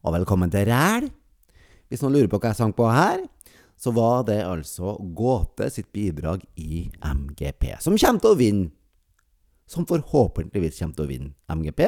og 0.00 0.14
velkommen 0.14 0.48
til 0.52 0.68
Ræl. 0.68 1.10
Hvis 1.90 2.00
noen 2.00 2.14
lurer 2.16 2.30
på 2.32 2.40
hva 2.40 2.52
jeg 2.52 2.60
sang 2.60 2.72
på 2.76 2.86
her, 2.88 3.20
så 3.80 3.92
var 3.96 4.24
det 4.28 4.38
altså 4.44 4.94
Gåte 5.16 5.68
sitt 5.72 5.90
bidrag 5.92 6.44
i 6.60 6.86
MGP, 7.04 7.74
som 7.84 7.96
kommer 8.00 8.22
til 8.22 8.32
å 8.32 8.38
vinne. 8.38 8.70
Som 9.70 9.86
forhåpentligvis 9.86 10.80
kommer 10.80 10.96
til 10.96 11.04
å 11.06 11.10
vinne 11.10 11.54
MGP, 11.54 11.84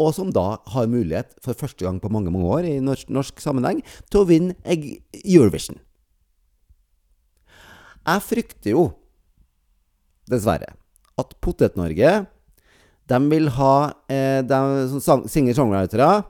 og 0.00 0.10
som 0.16 0.32
da 0.34 0.56
har 0.72 0.90
mulighet, 0.90 1.36
for 1.44 1.58
første 1.58 1.84
gang 1.84 2.00
på 2.02 2.10
mange 2.10 2.32
mange 2.34 2.48
år 2.50 2.66
i 2.66 2.74
norsk, 2.82 3.12
norsk 3.12 3.40
sammenheng, 3.42 3.82
til 4.10 4.22
å 4.22 4.28
vinne 4.28 4.56
Eurovision. 5.22 5.78
Jeg 8.02 8.26
frykter 8.26 8.72
jo, 8.72 8.88
dessverre, 10.26 10.72
at 11.20 11.36
Potet-Norge 11.44 12.22
de 13.12 13.18
vil 13.28 13.50
ha 13.58 13.74
eh, 14.10 14.40
de 14.46 14.60
som 15.04 15.26
singer-songwritere 15.28 16.22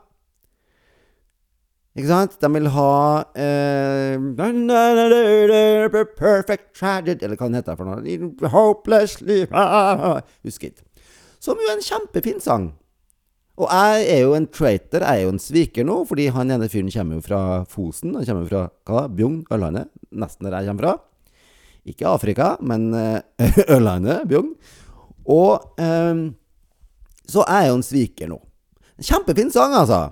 Ikke 1.93 2.09
sant? 2.09 2.39
De 2.41 2.49
vil 2.55 2.69
ha 2.73 2.93
eh, 3.37 4.15
Perfect 6.23 6.71
Tragedy 6.79 7.27
Eller 7.27 7.37
hva 7.37 7.51
den 7.51 7.59
heter 7.59 7.77
for 7.77 7.85
noe? 7.85 8.49
Hopelessly 8.55 9.43
Husker 10.47 10.71
ikke. 10.71 10.87
Som 11.43 11.61
jo 11.61 11.69
er 11.69 11.77
en 11.77 11.85
kjempefin 11.85 12.41
sang. 12.41 12.71
Og 13.61 13.69
jeg 13.69 14.05
er 14.15 14.21
jo 14.23 14.37
en 14.37 14.47
traitor, 14.49 15.03
jeg 15.05 15.21
er 15.21 15.27
jo 15.27 15.33
en 15.35 15.43
sviker 15.43 15.85
nå, 15.85 15.97
fordi 16.09 16.29
han 16.33 16.55
ene 16.55 16.69
fyren 16.73 16.89
kommer 16.95 17.19
jo 17.19 17.25
fra 17.27 17.41
Fosen. 17.69 18.15
Han 18.17 18.25
kommer 18.29 18.47
fra 18.49 18.63
hva 18.89 19.03
da? 19.03 19.11
Bjugn, 19.19 19.43
Ørlandet. 19.53 19.91
Nesten 20.15 20.49
der 20.49 20.57
jeg 20.57 20.71
kommer 20.71 20.87
fra. 20.87 20.95
Ikke 21.93 22.09
Afrika, 22.09 22.55
men 22.63 22.89
eh, 22.95 23.21
Ørlandet, 23.75 24.25
Bjugn. 24.31 24.55
Og 25.35 25.83
eh, 25.83 26.25
så 27.29 27.45
er 27.51 27.69
jo 27.69 27.77
en 27.81 27.87
sviker 27.87 28.31
nå. 28.33 28.39
Kjempefin 29.03 29.53
sang, 29.53 29.75
altså. 29.77 30.05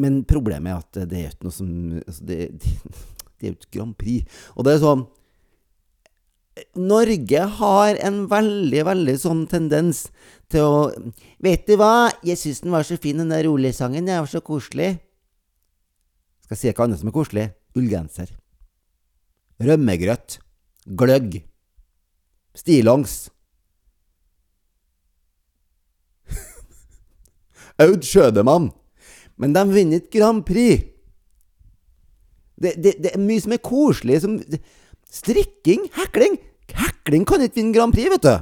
Men 0.00 0.22
problemet 0.28 0.72
er 0.72 0.78
at 0.80 1.10
det 1.10 1.18
er 1.18 1.32
ikke 1.32 1.48
noe 1.48 1.56
som 1.56 1.72
altså 2.00 2.28
det, 2.28 2.38
det, 2.58 3.42
er 3.42 3.50
jo 3.50 3.56
ikke 3.58 3.74
Grand 3.78 3.96
Prix. 3.98 4.38
Og 4.56 4.66
det 4.66 4.76
er 4.76 4.84
sånn 4.84 5.04
Norge 6.76 7.46
har 7.56 7.96
en 8.04 8.26
veldig, 8.28 8.82
veldig 8.84 9.14
sånn 9.20 9.46
tendens 9.48 10.02
til 10.52 10.66
å 10.68 10.90
Vet 11.42 11.64
du 11.64 11.78
hva, 11.80 12.10
jeg 12.22 12.36
syns 12.38 12.60
den 12.62 12.74
var 12.74 12.84
så 12.84 12.98
fin, 13.00 13.18
den 13.18 13.32
der 13.32 13.46
rolige 13.48 13.74
sangen. 13.78 14.04
Den 14.06 14.20
var 14.20 14.28
så 14.30 14.42
koselig. 14.44 14.90
Skal 16.44 16.54
jeg 16.54 16.60
si 16.60 16.74
hva 16.76 16.84
annet 16.86 17.00
som 17.00 17.08
er 17.08 17.16
koselig? 17.16 17.46
Ullgenser. 17.78 18.28
Rømmegrøt. 19.64 20.38
Gløgg. 20.98 21.40
Stillongs. 22.58 23.16
Aud 27.82 28.04
Schødemann. 28.04 28.70
Men 29.40 29.54
de 29.56 29.64
vinner 29.72 30.02
ikke 30.02 30.18
Grand 30.18 30.44
Prix. 30.46 30.88
Det, 32.62 32.76
det, 32.78 32.94
det, 33.02 33.12
er 33.14 33.22
mye 33.22 33.42
som 33.42 33.54
er 33.54 33.62
koselig. 33.64 34.20
Som 34.24 34.38
strikking, 35.12 35.88
hekling. 35.96 36.38
Hekling 36.72 37.26
kan 37.28 37.42
ikke 37.44 37.60
vinne 37.60 37.74
Grand 37.76 37.94
Prix, 37.94 38.10
vet 38.12 38.26
du. 38.28 38.34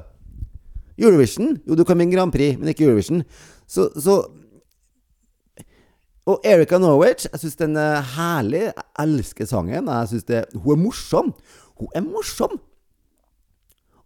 Eurovision 1.00 1.54
Jo, 1.64 1.78
du 1.78 1.84
kan 1.88 1.96
vinne 1.96 2.12
Grand 2.12 2.32
Prix, 2.34 2.58
men 2.60 2.72
ikke 2.72 2.84
Eurovision. 2.84 3.24
Så, 3.70 3.88
så 3.96 4.22
Og 6.28 6.44
Erika 6.44 6.78
Norwich, 6.78 7.26
jeg 7.32 7.40
syns 7.40 7.56
den 7.58 7.78
er 7.80 8.02
herlig. 8.14 8.66
Jeg 8.68 8.88
elsker 9.02 9.48
sangen. 9.48 9.88
Jeg 9.88 10.08
synes 10.08 10.26
det, 10.28 10.44
Hun 10.54 10.76
er 10.76 10.82
morsom. 10.82 11.32
Hun 11.80 11.88
er 11.96 12.04
morsom. 12.04 12.60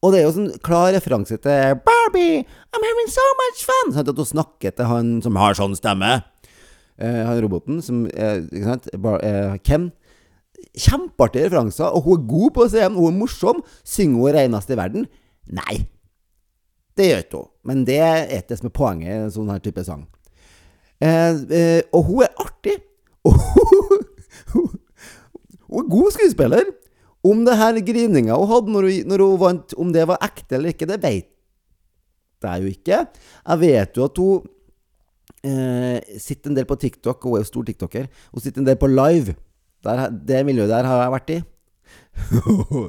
Og 0.05 0.13
det 0.13 0.21
er 0.21 0.27
jo 0.27 0.35
sånn 0.37 0.51
klar 0.65 0.93
referanse 0.93 1.39
til 1.41 1.79
Barbie, 1.81 2.43
I'm 2.45 2.85
having 2.85 3.09
so 3.09 3.25
much 3.41 3.63
fun! 3.65 3.95
Sånn 3.95 4.11
at 4.11 4.19
hun 4.21 4.29
snakker 4.29 4.75
til 4.77 4.89
han 4.91 5.13
som 5.25 5.39
har 5.41 5.57
sånn 5.57 5.77
stemme. 5.79 6.19
Eh, 6.99 7.21
han 7.27 7.41
roboten 7.43 7.81
som 7.83 8.05
Ikke 8.07 8.65
sant? 8.65 8.89
Eh, 8.95 9.57
Ken. 9.67 9.91
Kjempeartige 10.75 11.49
referanser, 11.49 11.91
og 11.91 12.03
hun 12.07 12.19
er 12.19 12.29
god 12.29 12.55
på 12.55 12.69
scenen. 12.71 12.99
Hun 12.99 13.13
er 13.13 13.19
morsom. 13.19 13.63
Synger 13.87 14.21
hun 14.21 14.35
renest 14.35 14.71
i 14.71 14.79
verden? 14.79 15.07
Nei. 15.55 15.85
Det 16.95 17.11
gjør 17.11 17.25
ikke 17.25 17.43
hun. 17.43 17.51
Men 17.65 17.85
det 17.87 17.99
er 17.99 18.25
ikke 18.39 18.49
det 18.53 18.59
som 18.61 18.71
er 18.71 18.79
poenget 18.79 19.11
i 19.11 19.19
en 19.19 19.35
sånn 19.35 19.51
her 19.53 19.63
type 19.63 19.85
sang. 19.87 20.07
Eh, 21.03 21.83
og 21.93 22.09
hun 22.09 22.25
er 22.27 22.43
artig. 22.43 22.79
Og 25.75 25.81
hun 25.81 25.87
er 25.87 25.91
god 25.91 26.11
skuespiller. 26.15 26.67
Om 27.25 27.45
det 27.47 27.57
her 27.57 27.79
grininga 27.87 28.37
hun 28.37 28.51
hadde 28.51 28.73
når 28.75 28.87
hun, 28.89 29.07
når 29.11 29.23
hun, 29.25 29.39
vant, 29.41 29.75
om 29.81 29.93
det 29.95 30.05
var 30.07 30.21
ekte 30.23 30.59
eller 30.59 30.75
ikke, 30.75 30.87
det 30.91 31.01
vet 31.03 31.31
jeg 32.45 32.61
jo 32.61 32.69
ikke. 32.69 32.99
Jeg 33.49 33.61
vet 33.63 33.97
jo 33.97 34.05
at 34.05 34.19
hun 34.21 34.51
eh, 35.45 36.19
sitter 36.21 36.51
en 36.51 36.59
del 36.59 36.69
på 36.69 36.79
TikTok, 36.81 37.25
hun 37.25 37.39
er 37.39 37.45
jo 37.45 37.51
stor 37.51 37.69
TikToker. 37.69 38.09
Hun 38.33 38.45
sitter 38.45 38.63
en 38.63 38.69
del 38.69 38.79
på 38.81 38.91
live. 38.91 39.37
Der, 39.85 40.07
det 40.09 40.45
miljøet 40.49 40.73
der 40.73 40.89
har 40.89 41.03
jeg 41.03 41.15
vært 41.15 41.35
i. 41.35 41.41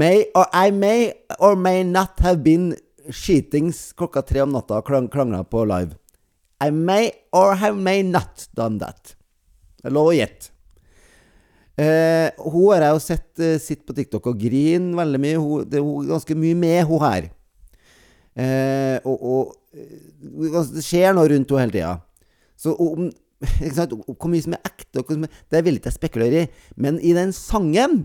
may 0.00 0.24
or 0.38 0.46
I 0.54 0.70
may 0.74 1.12
or 1.38 1.54
may 1.56 1.82
not 1.86 2.18
have 2.22 2.42
been 2.42 2.72
cheatings 3.10 3.90
klokka 3.98 4.22
tre 4.26 4.42
om 4.42 4.54
natta 4.54 4.80
og 4.80 4.86
klang, 4.86 5.08
klangla 5.10 5.42
på 5.46 5.64
live. 5.66 5.94
I 6.62 6.70
may 6.70 7.10
or 7.34 7.56
have 7.58 7.78
may 7.78 8.02
not 8.02 8.46
done 8.54 8.78
that. 8.82 9.14
Det 9.80 9.90
er 9.90 9.94
lov 9.94 10.12
å 10.12 10.16
gjette. 10.16 10.50
Eh, 11.80 12.28
hun 12.36 12.68
har 12.68 12.84
jeg 12.84 12.92
jo 12.92 13.00
sett 13.00 13.40
eh, 13.40 13.56
sitte 13.62 13.86
på 13.88 13.96
TikTok 13.96 14.28
og 14.30 14.38
grine 14.38 14.92
veldig 14.98 15.20
mye. 15.22 15.40
Hun, 15.40 15.64
det 15.66 15.80
er 15.80 16.10
ganske 16.10 16.36
mye 16.38 16.58
med, 16.58 16.82
hun 16.90 17.02
her. 17.02 17.30
Eh, 18.38 18.98
og, 19.08 19.16
og 19.18 19.56
det 19.72 20.84
skjer 20.84 21.14
noe 21.16 21.28
rundt 21.32 21.52
henne 21.52 21.64
hele 21.64 21.76
tida. 21.76 21.92
Så 22.60 22.76
Hvor 23.42 24.28
mye 24.30 24.42
som 24.44 24.54
er 24.54 24.68
ekte, 24.68 25.02
det 25.50 25.62
vil 25.66 25.78
ikke 25.78 25.90
jeg 25.90 25.96
spekulere 25.96 26.44
i. 26.44 26.50
Men 26.78 27.00
i 27.02 27.14
den 27.16 27.32
sangen 27.34 28.04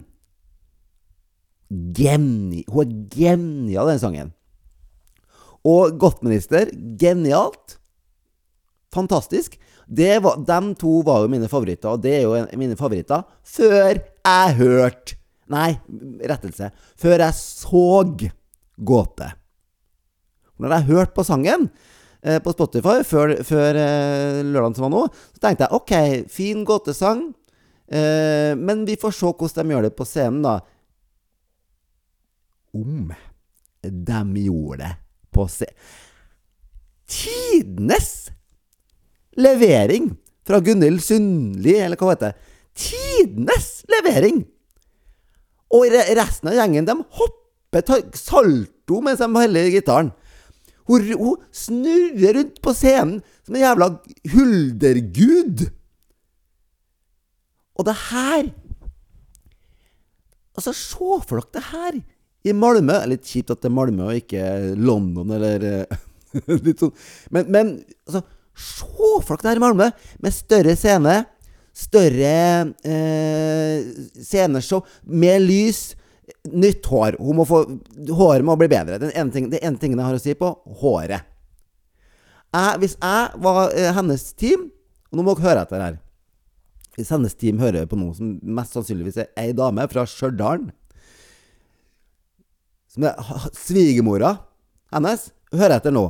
Geni, 1.68 2.64
Hun 2.72 2.88
er 2.88 2.94
genial, 3.12 3.92
den 3.92 4.00
sangen. 4.00 4.32
Og 5.68 5.98
Godtminister 6.00 6.72
genialt. 7.00 7.76
Fantastisk. 8.96 9.60
Var, 9.88 10.40
de 10.48 10.60
to 10.80 11.02
var 11.06 11.24
jo 11.24 11.32
mine 11.32 11.48
favoritter, 11.52 11.92
og 11.94 12.02
det 12.04 12.16
er 12.18 12.24
jo 12.26 12.60
mine 12.60 12.76
favoritter 12.80 13.24
før 13.44 14.00
jeg 14.00 14.58
hørte 14.58 15.16
Nei, 15.48 15.78
rettelse. 16.28 16.74
Før 17.00 17.22
jeg 17.24 17.36
så 17.38 17.84
Gåte. 18.78 19.30
Når 20.58 20.74
jeg 20.76 20.88
hørte 20.92 21.16
på 21.16 21.26
sangen 21.28 21.68
eh, 22.22 22.40
på 22.44 22.54
Spotify 22.56 23.02
før, 23.08 23.36
før 23.46 23.80
eh, 23.82 24.42
lørdagen 24.46 24.78
som 24.78 24.88
var 24.88 24.94
nå, 24.96 25.04
så 25.36 25.44
tenkte 25.44 25.68
jeg 25.68 25.78
ok, 25.78 25.94
fin 26.34 26.66
gåtesang, 26.68 27.24
eh, 27.90 28.54
men 28.58 28.86
vi 28.90 28.98
får 29.00 29.16
se 29.18 29.32
hvordan 29.32 29.70
de 29.70 29.76
gjør 29.76 29.88
det 29.88 29.96
på 29.98 30.08
scenen, 30.08 30.44
da. 30.46 30.58
Om 32.78 33.14
de 33.82 34.44
gjorde 34.44 34.84
det 34.84 34.94
på 35.34 35.46
scenen 35.50 36.06
Tidenes 37.08 38.28
levering 39.40 40.10
fra 40.48 40.60
Gunhild 40.60 41.00
Sundli, 41.04 41.78
eller 41.80 42.00
hva 42.00 42.12
heter 42.12 42.34
det. 42.34 42.54
Tidenes 42.78 43.70
levering! 43.92 44.44
Og 45.76 45.88
resten 45.92 46.52
av 46.52 46.56
gjengen 46.56 46.88
de 46.88 46.96
hopper 47.20 48.12
salto 48.16 49.02
mens 49.04 49.24
de 49.24 49.28
holder 49.32 49.72
gitaren. 49.72 50.12
Hun, 50.88 51.08
hun, 51.14 51.42
snurrer 51.52 52.38
rundt 52.40 52.62
på 52.64 52.74
scenen 52.76 53.20
som 53.46 53.56
en 53.56 53.64
jævla 53.64 53.90
huldergud. 54.34 55.68
Og 57.78 57.90
det 57.90 58.00
her 58.10 58.54
Altså, 60.58 60.72
se 60.74 61.20
for 61.30 61.38
dere 61.38 61.54
det 61.54 61.62
her 61.70 61.98
i 62.50 62.54
Malmö. 62.58 62.96
Litt 63.06 63.28
kjipt 63.30 63.52
at 63.54 63.62
det 63.62 63.70
er 63.70 63.76
Malmö 63.78 64.08
og 64.08 64.18
ikke 64.18 64.42
London 64.74 65.36
eller 65.36 65.86
litt 66.66 66.82
sånn. 66.82 66.96
Men, 67.30 67.52
men 67.54 67.70
altså 68.08 68.24
Se 68.58 69.12
for 69.22 69.38
dere 69.38 69.44
det 69.44 69.52
her 69.52 69.60
i 69.60 69.62
Malmö, 69.62 69.92
med 70.24 70.34
større 70.34 70.74
scene. 70.74 71.20
Større 71.78 72.34
eh, 72.90 73.86
sceneshow, 74.18 74.82
med 75.06 75.44
lys. 75.46 75.92
Nytt 76.52 76.86
hår. 76.92 77.16
Hun 77.20 77.40
må 77.40 77.46
få, 77.48 77.62
håret 78.12 78.46
må 78.46 78.58
bli 78.60 78.68
bedre. 78.72 79.00
Det 79.00 79.14
ene 79.16 79.32
ting, 79.32 79.48
det 79.52 79.62
ene 79.64 79.80
tingen 79.80 80.00
jeg 80.00 80.08
har 80.10 80.18
å 80.18 80.24
si 80.24 80.36
på 80.38 80.52
håret. 80.82 81.28
Jeg, 82.56 82.80
hvis 82.82 82.96
jeg 82.96 83.40
var 83.44 83.74
eh, 83.76 83.90
hennes 83.92 84.22
team 84.40 84.70
Og 85.12 85.18
nå 85.20 85.24
må 85.28 85.34
dere 85.36 85.50
høre 85.50 85.64
etter 85.66 85.84
her. 85.84 85.98
Hvis 86.96 87.12
hennes 87.14 87.36
team 87.38 87.60
hører 87.60 87.90
på 87.90 88.00
noe 88.00 88.16
som 88.16 88.38
mest 88.42 88.76
sannsynligvis 88.76 89.20
er 89.22 89.28
ei 89.38 89.52
dame 89.56 89.84
fra 89.92 90.06
Stjørdal 90.08 90.64
Som 92.90 93.06
er 93.10 93.20
svigermora 93.52 94.38
hennes 94.96 95.28
Hør 95.56 95.76
etter 95.78 95.94
nå. 95.96 96.08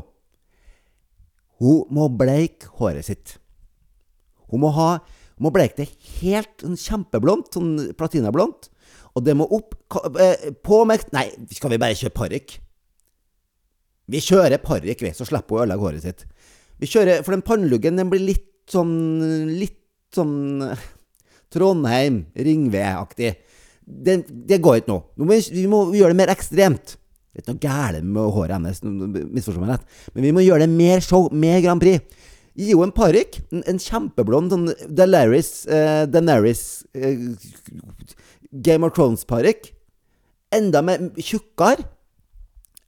Hun 1.61 1.89
må 1.93 2.07
bleike 2.13 2.69
håret 2.77 3.05
sitt. 3.05 3.35
Hun 4.49 4.63
må 4.63 4.71
ha 4.77 4.89
hun 4.97 5.45
Må 5.45 5.51
bleike 5.53 5.83
det 5.83 5.91
helt 6.21 6.63
sånn 6.63 6.79
kjempeblondt, 6.81 7.51
sånn 7.53 7.91
platinablondt. 7.97 8.71
Og 9.17 9.25
det 9.25 9.33
må 9.37 9.47
opp 9.57 9.73
eh, 10.21 10.49
På 10.63 10.83
med 10.87 11.07
Nei, 11.15 11.27
skal 11.55 11.73
vi 11.73 11.81
bare 11.81 11.97
kjøre 11.97 12.15
parykk? 12.17 12.57
Vi 14.07 14.21
kjører 14.23 14.61
parykk, 14.63 15.01
vi, 15.03 15.13
så 15.15 15.25
slipper 15.27 15.57
hun 15.57 15.59
å 15.59 15.63
ødelegge 15.65 15.83
håret 15.83 16.05
sitt. 16.05 16.21
Vi 16.79 16.87
kjører, 16.87 17.25
For 17.25 17.35
den 17.35 17.43
panneluggen 17.45 17.99
den 17.99 18.11
blir 18.11 18.23
litt 18.23 18.53
sånn 18.71 18.93
Litt 19.57 19.81
sånn 20.15 20.63
eh, 20.69 20.85
Trondheim, 21.51 22.25
Ringve-aktig. 22.35 23.29
Det, 23.87 24.15
det 24.27 24.57
går 24.59 24.81
ikke 24.81 24.91
nå. 24.91 24.97
nå 25.15 25.27
må 25.27 25.37
vi, 25.37 25.43
vi 25.55 25.67
må 25.71 25.77
gjøre 25.95 26.11
det 26.11 26.19
mer 26.19 26.31
ekstremt. 26.33 26.97
Det 27.31 27.39
er 27.39 27.45
ikke 27.45 27.53
noe 27.53 27.61
galt 27.63 28.07
med 28.09 28.33
håret 28.35 28.55
hennes, 28.57 28.81
misforstå 28.83 29.61
meg 29.61 29.71
rett. 29.71 29.85
Men 30.11 30.25
vi 30.27 30.33
må 30.35 30.43
gjøre 30.43 30.65
det 30.65 30.73
mer 30.73 31.03
show, 31.05 31.29
mer 31.31 31.61
Grand 31.63 31.79
Prix. 31.79 32.03
Gi 32.57 32.71
jo 32.71 32.81
en 32.85 32.93
parykk. 32.95 33.39
En, 33.53 33.63
en 33.69 33.81
kjempeblond 33.81 34.53
sånn 34.53 34.67
Delaris, 34.97 35.51
eh, 35.69 36.05
Daenerys 36.09 36.63
eh, 36.97 37.29
Game 38.51 38.87
of 38.87 38.95
Thrones-parykk. 38.97 39.71
Enda 40.57 40.81
mer 40.85 41.09
tjukkere 41.19 41.85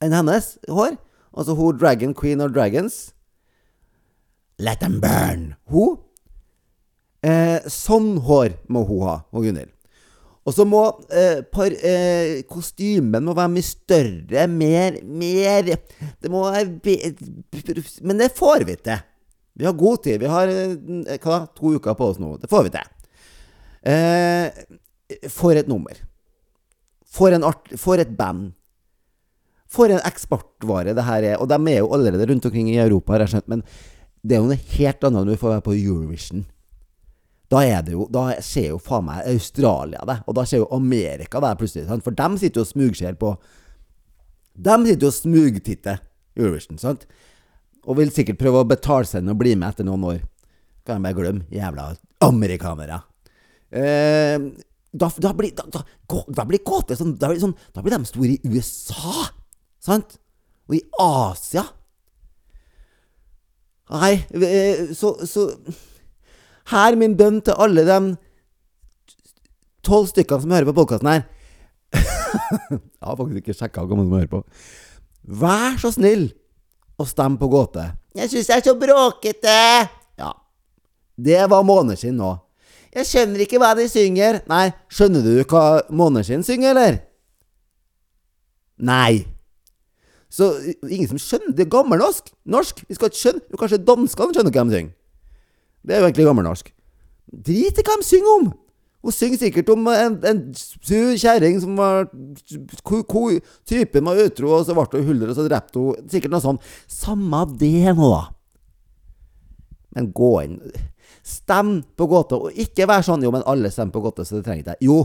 enn 0.00 0.16
hennes 0.16 0.54
hår. 0.68 0.96
Altså 1.30 1.54
hun 1.54 1.78
Dragon 1.78 2.14
Queen 2.16 2.42
of 2.42 2.54
Dragons. 2.56 3.10
Let 4.60 4.80
them 4.82 4.98
burn. 5.00 5.54
Hun 5.70 6.00
eh, 7.24 7.60
Sånn 7.70 8.16
hår 8.26 8.58
må 8.72 8.84
hun 8.88 9.06
ha, 9.06 9.20
hun 9.30 9.46
Gunhild. 9.46 9.76
Og 10.48 10.56
så 10.56 10.64
må 10.64 10.80
eh, 11.12 11.42
par, 11.52 11.68
eh, 11.68 12.40
kostymen 12.48 13.26
må 13.26 13.34
være 13.36 13.52
mye 13.52 13.66
større, 13.66 14.46
mer 14.48 14.96
Mer 15.04 15.68
Det 15.68 16.30
må 16.32 16.46
være 16.48 17.04
Men 18.00 18.22
det 18.24 18.32
får 18.38 18.64
vi 18.66 18.78
til. 18.80 19.04
Vi 19.60 19.68
har 19.68 19.76
god 19.76 20.02
tid. 20.02 20.20
Vi 20.22 20.30
har 20.30 20.48
eh, 20.48 21.18
hva, 21.20 21.42
to 21.56 21.74
uker 21.76 21.96
på 21.98 22.12
oss 22.12 22.20
nå. 22.22 22.36
Det 22.40 22.48
får 22.50 22.66
vi 22.66 22.72
til. 22.74 22.94
Eh, 23.92 25.28
for 25.28 25.56
et 25.58 25.68
nummer. 25.68 25.98
For, 27.10 27.34
art, 27.34 27.72
for 27.80 28.00
et 28.00 28.16
band. 28.16 28.54
For 29.70 29.92
en 29.92 30.02
eksportvare 30.06 30.94
det 30.96 31.04
her 31.06 31.26
er. 31.34 31.36
Og 31.42 31.50
de 31.50 31.58
er 31.72 31.82
jo 31.82 31.92
allerede 31.94 32.28
rundt 32.30 32.48
omkring 32.48 32.70
i 32.72 32.80
Europa, 32.80 33.14
har 33.14 33.26
jeg 33.26 33.34
skjønt. 33.34 33.52
Men 33.52 33.64
det 34.24 34.36
er 34.36 34.42
jo 34.42 34.50
noe 34.50 34.64
helt 34.78 35.06
annet 35.06 35.20
når 35.20 35.36
du 35.36 35.42
får 35.42 35.54
være 35.54 35.66
på 35.68 35.76
Eurovision. 35.76 36.44
Da 37.50 37.64
jo 37.66 38.06
Da 38.12 38.24
ser 38.46 38.68
jo 38.68 38.78
faen 38.78 39.08
meg 39.08 39.26
Australia 39.26 40.04
det, 40.06 40.20
og 40.26 40.36
da 40.38 40.44
ser 40.46 40.62
jo 40.62 40.68
Amerika 40.72 41.40
det 41.42 41.56
plutselig. 41.58 41.88
Sant? 41.88 42.04
For 42.06 42.14
dem 42.14 42.38
sitter 42.38 42.60
jo 42.60 42.66
og 42.66 42.70
smugser 42.70 43.18
på 43.18 43.34
Dem 44.54 44.86
sitter 44.86 45.06
jo 45.06 45.10
og 45.10 45.16
smugtitter 45.16 46.00
Eurovision, 46.36 46.78
sant? 46.78 47.06
Og 47.88 47.96
vil 47.96 48.12
sikkert 48.12 48.40
prøve 48.40 48.62
å 48.62 48.68
betale 48.68 49.08
seg 49.08 49.22
inn 49.22 49.32
og 49.32 49.38
bli 49.40 49.54
med 49.56 49.70
etter 49.72 49.86
noen 49.88 50.04
år. 50.12 50.20
Kan 50.84 50.98
jeg 50.98 51.06
bare 51.06 51.18
glemme. 51.18 51.46
Jævla 51.54 51.86
amerikanere. 52.26 53.00
Eh, 53.70 54.36
da, 54.90 55.10
da, 55.22 55.32
blir, 55.36 55.52
da, 55.54 55.66
da, 55.70 55.84
da 56.26 56.46
blir 56.48 56.62
kåte 56.66 56.96
sånn 56.98 57.14
da, 57.20 57.30
sånn 57.38 57.54
da 57.70 57.84
blir 57.84 57.94
de 57.94 58.08
store 58.08 58.34
i 58.34 58.50
USA, 58.50 59.28
sant? 59.78 60.16
Og 60.66 60.74
i 60.80 60.82
Asia. 60.98 61.62
Nei, 63.90 64.16
eh, 64.38 64.90
så, 64.94 65.16
så 65.26 65.48
Her 66.70 66.98
min 66.98 67.16
bønn 67.18 67.40
til 67.42 67.58
alle 67.58 67.82
de 67.86 67.98
tolv 69.86 70.10
stykkene 70.10 70.44
som 70.44 70.52
hører 70.54 70.68
på 70.68 70.76
podkasten 70.76 71.10
her. 71.10 71.24
Jeg 72.70 73.06
har 73.06 73.16
faktisk 73.18 73.40
ikke 73.40 73.56
sjekka 73.56 73.86
hvor 73.86 73.98
mange 73.98 74.10
som 74.10 74.18
hører 74.18 74.34
på. 74.34 74.42
Vær 75.40 75.80
så 75.82 75.90
snill 75.94 76.28
å 77.00 77.08
stemme 77.08 77.40
på 77.40 77.48
gåte. 77.50 77.86
Jeg 78.16 78.30
syns 78.32 78.50
det 78.50 78.56
er 78.58 78.64
så 78.66 78.76
bråkete. 78.78 79.56
Ja. 80.20 80.30
Det 81.16 81.42
var 81.50 81.66
Måneskinn 81.66 82.18
nå. 82.20 82.34
Jeg 82.90 83.06
skjønner 83.06 83.44
ikke 83.44 83.60
hva 83.62 83.74
de 83.78 83.86
synger. 83.90 84.40
Nei, 84.50 84.70
skjønner 84.90 85.22
du 85.24 85.34
hva 85.44 85.64
Måneskinn 85.94 86.42
synger, 86.46 86.74
eller? 86.74 86.98
Nei. 88.80 89.22
Så 90.30 90.46
ingen 90.86 91.08
som 91.10 91.18
skjønner 91.18 91.56
Det 91.58 91.64
er 91.66 91.72
gammelnorsk. 91.74 92.30
Norsk. 92.46 92.84
Vi 92.86 92.94
skal 92.94 93.10
ikke 93.10 93.18
skjønne 93.18 93.40
Jo, 93.50 93.58
Kanskje 93.58 93.78
danskene 93.82 94.34
skjønner 94.36 94.54
hva 94.54 94.64
de 94.66 94.76
synger. 94.76 94.92
Det 95.80 95.94
er 95.94 96.02
jo 96.02 96.08
egentlig 96.08 96.26
gammelnorsk. 96.28 96.72
Drit 97.30 97.78
i 97.80 97.84
hva 97.86 97.96
de 97.98 98.06
synger 98.06 98.34
om! 98.36 98.50
Hun 99.00 99.14
synger 99.16 99.40
sikkert 99.40 99.70
om 99.72 99.86
en, 99.88 100.18
en 100.28 100.40
sur 100.54 101.14
kjerring 101.16 101.56
som 101.62 101.78
var 101.78 102.10
ko, 102.84 103.00
ko, 103.08 103.22
Typen 103.68 104.04
var 104.04 104.20
utro, 104.26 104.50
og 104.58 104.66
så 104.68 104.76
ble 104.76 105.00
hun 105.00 105.06
hulder, 105.08 105.32
og 105.32 105.38
så 105.38 105.46
drepte 105.48 105.80
hun 105.80 106.10
Sikkert 106.12 106.34
noe 106.34 106.44
sånt. 106.44 106.66
Samme 106.90 107.46
det 107.60 107.94
nå, 107.96 108.10
da. 108.12 108.26
Men 109.96 110.10
gå 110.14 110.34
inn 110.44 110.58
Stem 111.26 111.80
på 111.98 112.06
Gåte, 112.10 112.36
og 112.36 112.60
ikke 112.60 112.86
vær 112.88 113.04
sånn 113.04 113.24
Jo, 113.24 113.32
men 113.34 113.44
alle 113.48 113.72
stemmer 113.72 113.96
på 113.96 114.04
Gåte, 114.04 114.24
så 114.26 114.38
det 114.38 114.46
trenger 114.46 114.72
jeg. 114.72 114.88
Jo. 114.88 115.00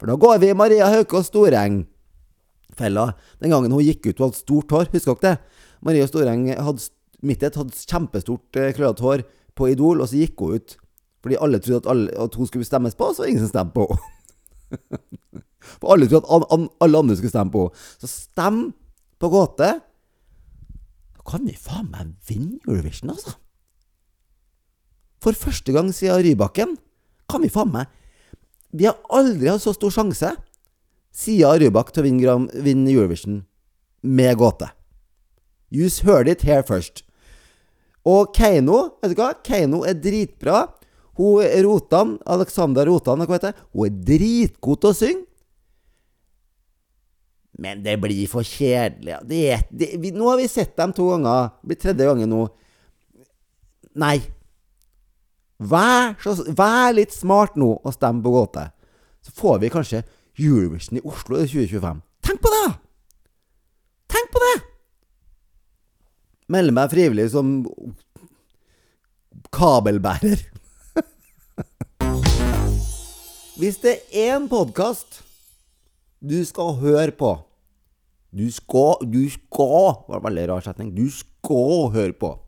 For 0.00 0.10
da 0.10 0.16
går 0.20 0.40
vi 0.42 0.52
Maria 0.56 0.88
Haukås 0.92 1.28
Storeng-fella. 1.30 3.04
Den 3.42 3.52
gangen 3.52 3.74
hun 3.74 3.84
gikk 3.84 4.08
ut 4.08 4.16
og 4.18 4.28
hadde 4.28 4.40
stort 4.40 4.72
hår. 4.74 4.88
Husker 4.94 5.18
dere 5.20 5.36
det? 5.36 5.60
Maria 5.84 6.08
Storeng 6.08 6.48
hadde 6.56 6.90
Mittet 7.22 7.54
hadde 7.54 7.84
kjempestort 7.86 8.56
klødete 8.74 9.04
hår 9.04 9.20
på 9.54 9.68
Idol, 9.70 10.00
og 10.02 10.08
så 10.10 10.18
gikk 10.18 10.42
hun 10.42 10.58
ut. 10.58 10.74
Fordi 11.22 11.38
alle 11.38 11.60
trodde 11.62 11.82
at, 11.84 11.90
alle, 11.92 12.12
at 12.18 12.34
hun 12.34 12.48
skulle 12.48 12.66
stemmes 12.66 12.96
på, 12.98 13.12
så 13.12 13.22
var 13.22 13.26
det 13.26 13.32
ingen 13.34 13.46
som 13.46 13.52
stemte 13.52 13.78
på 13.78 13.86
henne. 13.92 15.00
For 15.78 15.94
alle 15.94 16.08
trodde 16.10 16.26
at 16.26 16.34
an, 16.34 16.46
an, 16.50 16.68
alle 16.82 16.98
andre 16.98 17.16
skulle 17.16 17.32
stemme 17.32 17.54
på 17.54 17.66
henne. 17.68 17.82
Så 18.02 18.10
stem 18.10 18.62
på 19.22 19.30
gåte. 19.30 19.70
Da 21.14 21.26
kan 21.30 21.46
vi 21.46 21.54
faen 21.54 21.90
meg 21.92 22.14
vinne 22.26 22.58
Eurovision, 22.66 23.14
altså. 23.14 23.36
For 25.22 25.38
første 25.38 25.70
gang 25.72 25.92
siden 25.94 26.18
Rybakken 26.24 26.74
kan 27.30 27.44
vi 27.44 27.50
faen 27.52 27.70
meg 27.70 27.86
Vi 28.74 28.88
har 28.88 28.96
aldri 29.14 29.46
hatt 29.46 29.62
så 29.62 29.74
stor 29.76 29.92
sjanse 29.94 30.32
siden 31.12 31.60
Rybak 31.60 31.92
til 31.92 32.02
å 32.02 32.06
vinne, 32.06 32.36
vinne 32.64 32.90
Eurovision 32.90 33.42
med 34.02 34.38
gåte. 34.40 34.70
You 35.70 35.88
heard 36.02 36.28
it 36.28 36.42
here 36.42 36.62
first. 36.62 37.04
Og 38.04 38.32
Keiino, 38.34 38.96
vet 39.02 39.12
du 39.12 39.20
hva? 39.20 39.34
Keiino 39.44 39.84
er 39.86 39.94
dritbra. 39.94 40.64
Hun 41.18 41.44
Rotan, 41.66 42.16
Alexandra 42.24 42.86
Rotan, 42.88 43.24
hva 43.26 43.36
heter? 43.36 43.56
Hun 43.74 43.88
er 43.88 44.00
dritgod 44.08 44.80
til 44.80 44.92
å 44.92 44.96
synge. 44.96 45.26
Men 47.62 47.82
det 47.84 47.98
blir 48.00 48.24
for 48.30 48.46
kjedelig. 48.46 49.18
Det 49.28 49.58
det, 49.68 49.90
vi, 50.00 50.10
nå 50.16 50.30
har 50.30 50.38
vi 50.40 50.48
sett 50.48 50.72
dem 50.78 50.94
to 50.96 51.10
ganger. 51.12 51.52
Det 51.60 51.68
blir 51.68 51.80
tredje 51.82 52.08
gangen 52.08 52.32
nå. 52.32 52.46
Nei. 54.00 54.16
Vær, 55.62 56.16
så, 56.24 56.34
vær 56.56 56.94
litt 56.96 57.12
smart 57.14 57.58
nå 57.60 57.74
og 57.76 57.94
stem 57.94 58.22
på 58.24 58.32
gåte. 58.34 58.66
Så 59.22 59.34
får 59.36 59.60
vi 59.62 59.70
kanskje 59.70 60.02
Eurovision 60.40 60.98
i 60.98 61.04
Oslo 61.06 61.38
i 61.38 61.46
2025. 61.46 62.00
Tenk 62.24 62.40
på 62.42 62.50
det! 62.56 62.68
Tenk 64.10 64.32
på 64.32 64.42
det! 64.42 64.54
Melde 66.52 66.74
meg 66.74 66.90
frivillig 66.90 67.28
som 67.32 67.60
kabelbærer. 69.52 70.40
Hvis 73.52 73.76
det 73.82 73.98
er 74.16 74.38
en 74.38 74.46
podkast 74.48 75.18
du 76.24 76.38
skal 76.46 76.70
høre 76.80 77.12
på 77.12 77.34
Du 78.32 78.46
skal 78.48 79.02
Du 79.04 79.26
skal 79.28 79.90
Det 79.98 80.08
var 80.08 80.20
en 80.22 80.24
veldig 80.24 80.44
rar 80.48 80.64
setning. 80.64 80.94
Du 80.96 81.10
skal 81.12 81.90
høre 81.92 82.14
på 82.16 82.38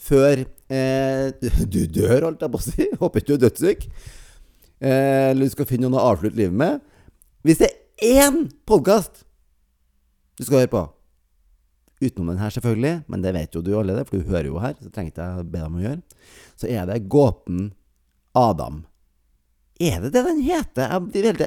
før 0.00 0.46
eh, 0.72 1.28
du 1.74 1.82
dør, 1.92 2.24
holdt 2.24 2.40
jeg 2.40 2.52
på 2.54 2.56
å 2.56 2.64
si. 2.64 2.86
Håper 3.02 3.20
ikke 3.20 3.28
du 3.28 3.34
er 3.34 3.42
dødssyk. 3.42 3.82
Eh, 4.80 5.26
eller 5.34 5.44
du 5.44 5.52
skal 5.52 5.68
finne 5.68 5.90
noe 5.92 6.00
å 6.00 6.14
avslutte 6.14 6.40
livet 6.40 6.56
med. 6.56 6.80
Hvis 7.44 7.60
det 7.60 7.68
er 7.68 8.22
én 8.30 8.46
podkast 8.64 9.26
du 10.40 10.46
skal 10.46 10.62
høre 10.62 10.72
på 10.72 10.86
Utenom 12.00 12.30
den 12.32 12.40
her, 12.40 12.48
selvfølgelig, 12.54 12.94
men 13.12 13.20
det 13.20 13.34
vet 13.36 13.52
jo 13.52 13.60
du 13.60 13.74
allerede, 13.76 14.06
for 14.08 14.16
du 14.16 14.30
hører 14.32 14.48
jo 14.48 14.62
her. 14.62 14.72
Så 14.80 14.88
trengte 14.88 15.20
jeg 15.20 15.42
jeg 15.42 15.50
be 15.52 15.60
deg 15.60 15.66
om 15.66 15.76
å 15.76 15.84
gjøre. 15.84 16.22
Så 16.56 16.70
er 16.72 16.88
det 16.88 17.02
Gåten 17.12 17.66
Adam. 18.32 18.86
Er 19.80 20.02
det 20.04 20.10
det 20.12 20.22
den 20.26 20.40
heter? 20.44 20.90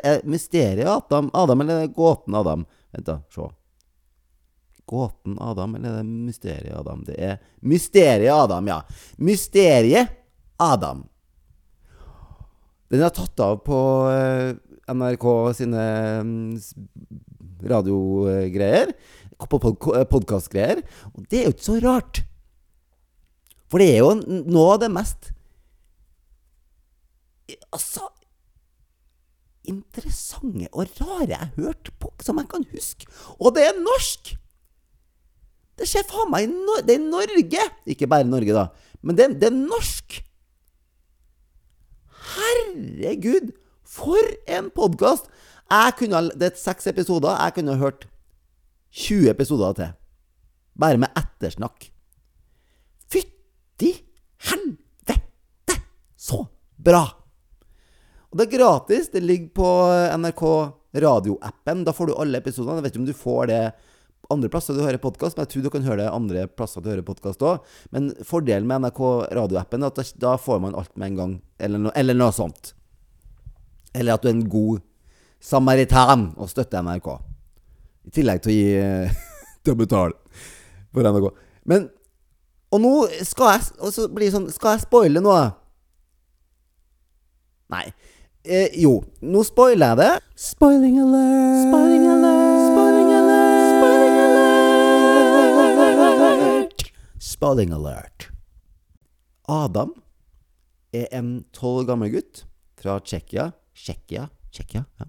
Er 0.02 0.22
Mysteriet 0.25 0.88
Adam, 0.90 1.30
Adam, 1.34 1.62
eller 1.62 1.84
er 1.84 1.92
Gåten 1.94 2.36
Adam? 2.36 2.66
Vent, 2.92 3.06
da. 3.06 3.20
Se. 3.30 3.46
Gåten 4.90 5.38
Adam, 5.40 5.75
eller 5.78 6.00
er 6.00 6.02
det 6.02 6.25
Mysteriet 6.25 6.74
Adam? 6.80 7.04
Det 7.06 7.18
er 7.22 7.38
Mysteriet 7.62 8.34
Adam, 8.34 8.68
ja. 8.68 8.80
Mysteriet 9.22 10.16
Adam. 10.58 11.06
Den 12.90 13.06
er 13.06 13.13
tatt 13.13 13.40
av 13.42 13.62
på 13.66 13.78
eh, 14.10 14.56
NRK 14.94 15.28
sine 15.58 15.86
mm, 16.25 16.42
radiogreier. 17.70 18.96
På 19.44 19.60
podkastgreier. 19.62 20.82
Og 21.13 21.25
det 21.30 21.40
er 21.40 21.48
jo 21.48 21.54
ikke 21.54 21.70
så 21.70 21.78
rart. 21.86 22.24
For 23.70 23.82
det 23.82 23.94
er 23.94 24.04
jo 24.04 24.42
noe 24.50 24.75
av 24.75 24.84
det 24.84 24.92
mest 24.94 25.32
Altså 27.74 28.06
Interessante 29.70 30.67
og 30.74 30.89
rare 31.00 31.29
jeg 31.32 31.39
har 31.39 31.51
hørt 31.55 31.91
på, 32.00 32.12
som 32.24 32.39
jeg 32.41 32.50
kan 32.51 32.65
huske. 32.74 33.08
Og 33.39 33.55
det 33.55 33.67
er 33.70 33.79
norsk! 33.79 34.34
Det 35.79 35.88
skjer 35.89 36.05
faen 36.05 36.29
meg 36.29 36.46
i 36.46 36.51
no 36.51 36.75
Det 36.86 36.98
er 37.00 37.05
Norge! 37.05 37.63
Ikke 37.89 38.10
bare 38.10 38.27
Norge, 38.27 38.53
da. 38.53 38.67
Men 39.01 39.17
det, 39.17 39.29
det 39.41 39.50
er 39.50 39.55
norsk. 39.55 40.20
Herregud, 42.34 43.50
for 43.88 44.36
en 44.48 44.70
podkast! 44.75 45.32
Det 45.74 46.46
er 46.46 46.60
seks 46.60 46.88
episoder. 46.91 47.34
Jeg 47.39 47.55
kunne 47.55 47.79
hørt 47.82 48.08
20 48.91 49.32
episoder 49.32 49.74
til. 49.74 49.96
Bare 50.79 51.00
med 51.01 51.10
ettersnakk. 51.17 51.89
Fytti 53.10 53.96
helvete! 54.50 55.17
Så 56.17 56.46
bra! 56.77 57.23
Og 58.34 58.40
det 58.40 58.48
er 58.48 58.56
gratis. 58.58 59.12
Det 59.13 59.22
ligger 59.22 59.52
på 59.54 59.72
NRK 60.18 60.44
radioappen. 61.06 61.84
Da 61.86 61.94
får 61.94 62.10
du 62.10 62.13
alle 62.18 62.40
episodene. 62.42 62.80
Jeg 62.80 62.86
vet 62.88 62.96
ikke 62.96 63.02
om 63.04 63.10
du 63.12 63.18
får 63.18 63.50
det 63.52 63.63
andre 64.34 64.50
plasser 64.50 64.74
du 64.74 64.82
hører 64.82 64.98
podkast, 64.98 65.38
men 65.38 65.46
jeg 65.46 65.52
tror 65.52 65.66
du 65.66 65.70
kan 65.75 65.84
høre 65.86 66.00
det 66.00 66.10
andre 66.10 66.46
plasser 66.50 66.82
du 66.82 66.88
hører 66.90 67.06
podkast 67.06 67.44
òg. 67.46 67.62
Men 67.94 68.08
fordelen 68.25 68.66
med 68.66 68.88
NRK 68.88 69.02
radioappen 69.38 69.86
er 69.86 69.94
at 69.94 70.16
da 70.18 70.32
får 70.42 70.63
man 70.63 70.74
alt 70.80 70.90
med 70.98 71.12
en 71.12 71.20
gang. 71.20 71.36
Eller, 71.62 71.84
no, 71.84 71.92
eller 71.94 72.18
noe 72.18 72.34
sånt. 72.34 72.72
Eller 73.94 74.16
at 74.16 74.25
du 74.25 74.32
er 74.32 74.34
en 74.34 74.48
god 74.50 74.82
samaritan 75.44 76.32
og 76.34 76.50
støtter 76.50 76.82
NRK. 76.82 77.12
I 78.10 78.16
tillegg 78.18 78.42
til 78.42 78.56
å 78.56 78.56
gi 78.58 78.72
eh, 78.80 79.20
til 79.62 79.75
å 79.75 79.82
betale 79.84 80.42
for 80.90 81.06
NRK. 81.06 81.30
Men 81.70 81.92
Og 82.74 82.82
nå 82.82 82.96
skal 83.24 83.54
jeg 83.54 83.78
Og 83.86 83.94
så 83.96 84.10
blir 84.12 84.28
det 84.28 84.34
sånn 84.34 84.50
Skal 84.52 84.74
jeg 84.74 84.82
spoile 84.84 85.22
noe? 85.24 85.44
Nei. 87.72 87.86
Eh, 88.44 88.74
jo, 88.76 88.98
nå 89.24 89.40
spoiler 89.48 89.94
jeg 89.94 89.98
det. 90.02 90.14
Spoiling 90.36 90.98
alert. 91.00 91.62
Spoiling 91.64 92.04
alert. 92.12 92.66
Spoiling 92.68 93.12
alert. 93.16 93.70
Spoiling 95.64 96.04
alert. 96.10 96.84
Spoiling 97.24 97.72
alert. 97.78 98.28
Adam 99.48 99.96
er 100.92 101.08
en 101.16 101.48
tolv 101.56 101.86
år 101.86 101.88
gammel 101.94 102.12
gutt 102.18 102.44
fra 102.80 102.98
Tsjekkia 103.00 103.54
Tsjekkia? 103.72 104.28
Tsjekkia, 104.52 104.84
ja. 105.00 105.08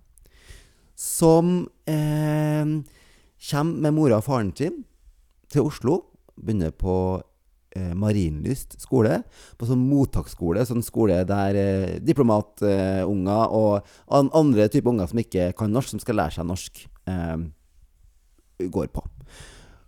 Som 0.94 1.66
eh, 1.90 2.62
kommer 3.50 3.82
med 3.82 3.98
mora 3.98 4.22
og 4.22 4.26
faren 4.30 4.54
sin 4.54 4.86
til 5.50 5.66
Oslo. 5.66 6.04
Begynner 6.38 6.70
på 6.70 7.18
eh, 7.76 7.92
Marienlyst 7.98 8.78
skole. 8.82 9.20
På 9.58 9.68
sånn 9.68 9.82
mottaksskole. 9.88 10.64
Sånn 10.66 10.84
skole 10.86 11.22
der 11.28 11.58
eh, 11.60 11.96
diplomatunger 12.04 13.54
og 13.54 13.90
an 14.14 14.30
andre 14.36 14.68
typer 14.72 14.94
unger 14.94 15.10
som 15.10 15.22
ikke 15.22 15.50
kan 15.58 15.74
norsk, 15.74 15.94
som 15.94 16.02
skal 16.02 16.20
lære 16.22 16.38
seg 16.38 16.48
norsk, 16.48 16.86
eh, 17.10 17.36
går 18.64 18.92
på. 18.94 19.04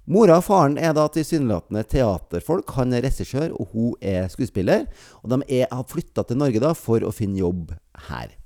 Mora 0.07 0.37
og 0.39 0.45
faren 0.47 0.77
er 0.79 0.93
da 0.95 1.09
tilsynelatende 1.11 1.83
teaterfolk. 1.91 2.71
Han 2.79 2.95
er 2.95 3.03
regissør, 3.09 3.51
og 3.59 3.73
hun 3.73 3.95
er 3.99 4.29
skuespiller. 4.31 4.87
Og 5.25 5.33
de 5.33 5.41
er, 5.49 5.67
har 5.73 5.87
flytta 5.91 6.23
til 6.27 6.39
Norge 6.39 6.63
da 6.63 6.71
for 6.79 7.03
å 7.03 7.15
finne 7.15 7.41
jobb 7.43 7.75
her. 8.07 8.37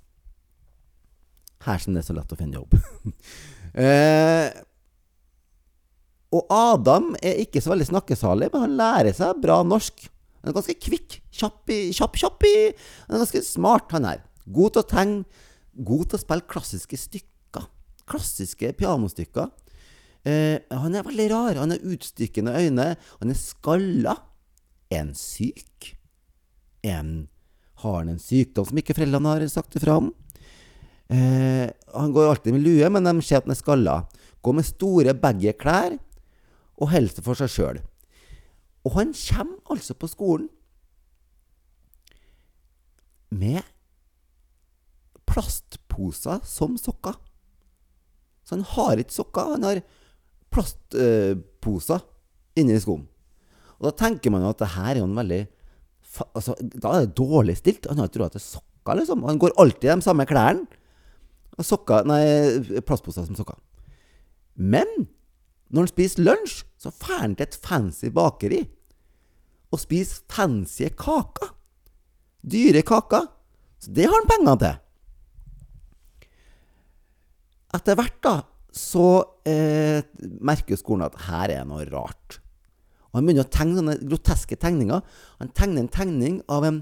Her 1.66 1.82
som 1.82 1.92
det 1.92 2.00
er 2.00 2.09
så 2.09 2.16
lett 2.16 2.32
å 2.32 2.38
finne 2.40 2.56
jobb. 2.62 2.78
eh, 3.85 4.49
og 6.30 6.46
Adam 6.54 7.10
er 7.18 7.40
ikke 7.42 7.62
så 7.62 7.72
veldig 7.72 7.88
snakkesalig, 7.88 8.50
men 8.52 8.64
han 8.64 8.75
lærer 8.78 9.14
seg 9.16 9.38
bra 9.42 9.60
norsk. 9.66 10.04
Han 10.40 10.52
er 10.52 10.56
ganske 10.56 10.76
kvikk. 10.78 11.18
Kjapp, 11.34 11.72
kjapp, 11.96 12.18
kjapp. 12.22 12.44
Han 13.08 13.16
er 13.16 13.25
ganske 13.25 13.42
smart, 13.44 13.90
han 13.96 14.06
her. 14.06 14.20
God 14.46 14.76
til 14.76 14.84
å 14.84 14.90
tegne. 14.92 15.46
God 15.75 16.10
til 16.10 16.18
å 16.18 16.22
spille 16.22 16.46
klassiske 16.50 16.99
stykker. 16.99 17.66
Klassiske 18.10 18.70
pianostykker. 18.78 19.50
Eh, 20.28 20.62
han 20.70 20.94
er 20.94 21.06
veldig 21.06 21.26
rar. 21.32 21.58
Han 21.60 21.75
har 21.75 21.90
utstykkende 21.92 22.54
øyne. 22.54 22.92
Han 23.20 23.32
er 23.34 23.38
skalla. 23.38 24.14
Er 24.90 25.02
han 25.02 25.14
syk? 25.18 25.96
En, 26.87 27.26
har 27.82 27.96
han 27.99 28.12
en 28.14 28.22
sykdom 28.22 28.68
som 28.68 28.78
ikke 28.80 28.96
foreldrene 28.96 29.34
har 29.34 29.44
sagt 29.52 29.75
ifra 29.76 29.99
om? 29.99 30.12
Eh, 31.10 31.66
han 31.90 32.14
går 32.14 32.30
alltid 32.30 32.54
med 32.54 32.64
lue, 32.64 32.92
men 32.94 33.08
de 33.08 33.16
ser 33.18 33.42
at 33.42 33.50
han 33.50 33.56
er 33.56 33.60
skalla. 33.60 33.96
Går 34.40 34.56
med 34.56 34.68
store 34.68 35.16
baggy 35.18 35.52
klær 35.58 35.99
og 36.80 36.90
helse 36.92 37.22
for 37.25 37.38
seg 37.38 37.52
sjøl. 37.52 37.80
Og 38.87 38.96
han 38.96 39.12
kommer 39.12 39.75
altså 39.75 39.94
på 39.94 40.08
skolen 40.08 40.49
med 43.30 43.62
plastposer 45.30 46.40
som 46.49 46.76
sokker. 46.80 47.14
Så 48.42 48.56
han 48.56 48.66
har 48.72 48.99
ikke 48.99 49.14
sokker, 49.14 49.54
han 49.54 49.66
har 49.68 49.82
plastposer 50.50 52.02
inni 52.58 52.80
skoen. 52.82 53.06
Og 53.78 53.88
da 53.88 53.94
tenker 54.02 54.32
man 54.32 54.42
jo 54.44 54.50
at 54.50 54.60
det 54.60 54.72
her 54.75 54.94
er 54.96 55.00
jo 55.00 55.06
en 55.08 55.16
veldig 55.16 55.40
altså, 56.37 56.56
Da 56.58 56.90
er 56.92 57.06
det 57.06 57.16
dårlig 57.16 57.56
stilt. 57.60 57.87
Han 57.88 58.00
har 58.00 58.10
ikke 58.10 58.25
råd 58.25 58.34
til 58.34 58.42
sokker, 58.44 58.99
liksom. 58.99 59.22
Han 59.25 59.38
går 59.40 59.54
alltid 59.56 59.88
i 59.88 59.94
de 59.94 60.04
samme 60.04 60.26
klærne. 60.28 60.66
Og 61.56 61.64
sokker 61.66 62.08
Nei, 62.08 62.80
plastposer 62.87 63.25
som 63.28 63.38
sokker. 63.38 63.56
Men 64.56 64.88
når 65.70 65.87
han 65.87 65.92
spiser 65.92 66.26
lunsj, 66.26 66.64
så 66.80 66.92
drar 66.96 67.26
han 67.26 67.37
til 67.37 67.49
et 67.49 67.58
fancy 67.60 68.08
bakeri 68.14 68.60
og 69.70 69.82
spiser 69.82 70.25
fancy 70.32 70.88
kaker. 70.99 71.52
Dyre 72.40 72.82
kaker. 72.87 73.26
Så 73.80 73.92
det 73.96 74.06
har 74.08 74.16
han 74.16 74.30
penger 74.30 74.60
til. 74.62 74.78
Etter 77.76 77.99
hvert 78.00 78.16
da, 78.25 78.34
så 78.75 79.06
eh, 79.46 80.02
merker 80.42 80.78
skolen 80.78 81.06
at 81.06 81.18
her 81.28 81.52
er 81.54 81.68
noe 81.68 81.84
rart. 81.90 82.40
Og 83.10 83.18
Han 83.18 83.26
begynner 83.26 83.46
å 83.46 83.52
tegne 83.52 83.78
sånne 83.78 83.99
groteske 84.02 84.58
tegninger. 84.58 85.04
Han 85.42 85.52
tegner 85.54 85.84
en 85.84 85.92
tegning 85.92 86.40
av 86.50 86.66
en, 86.66 86.80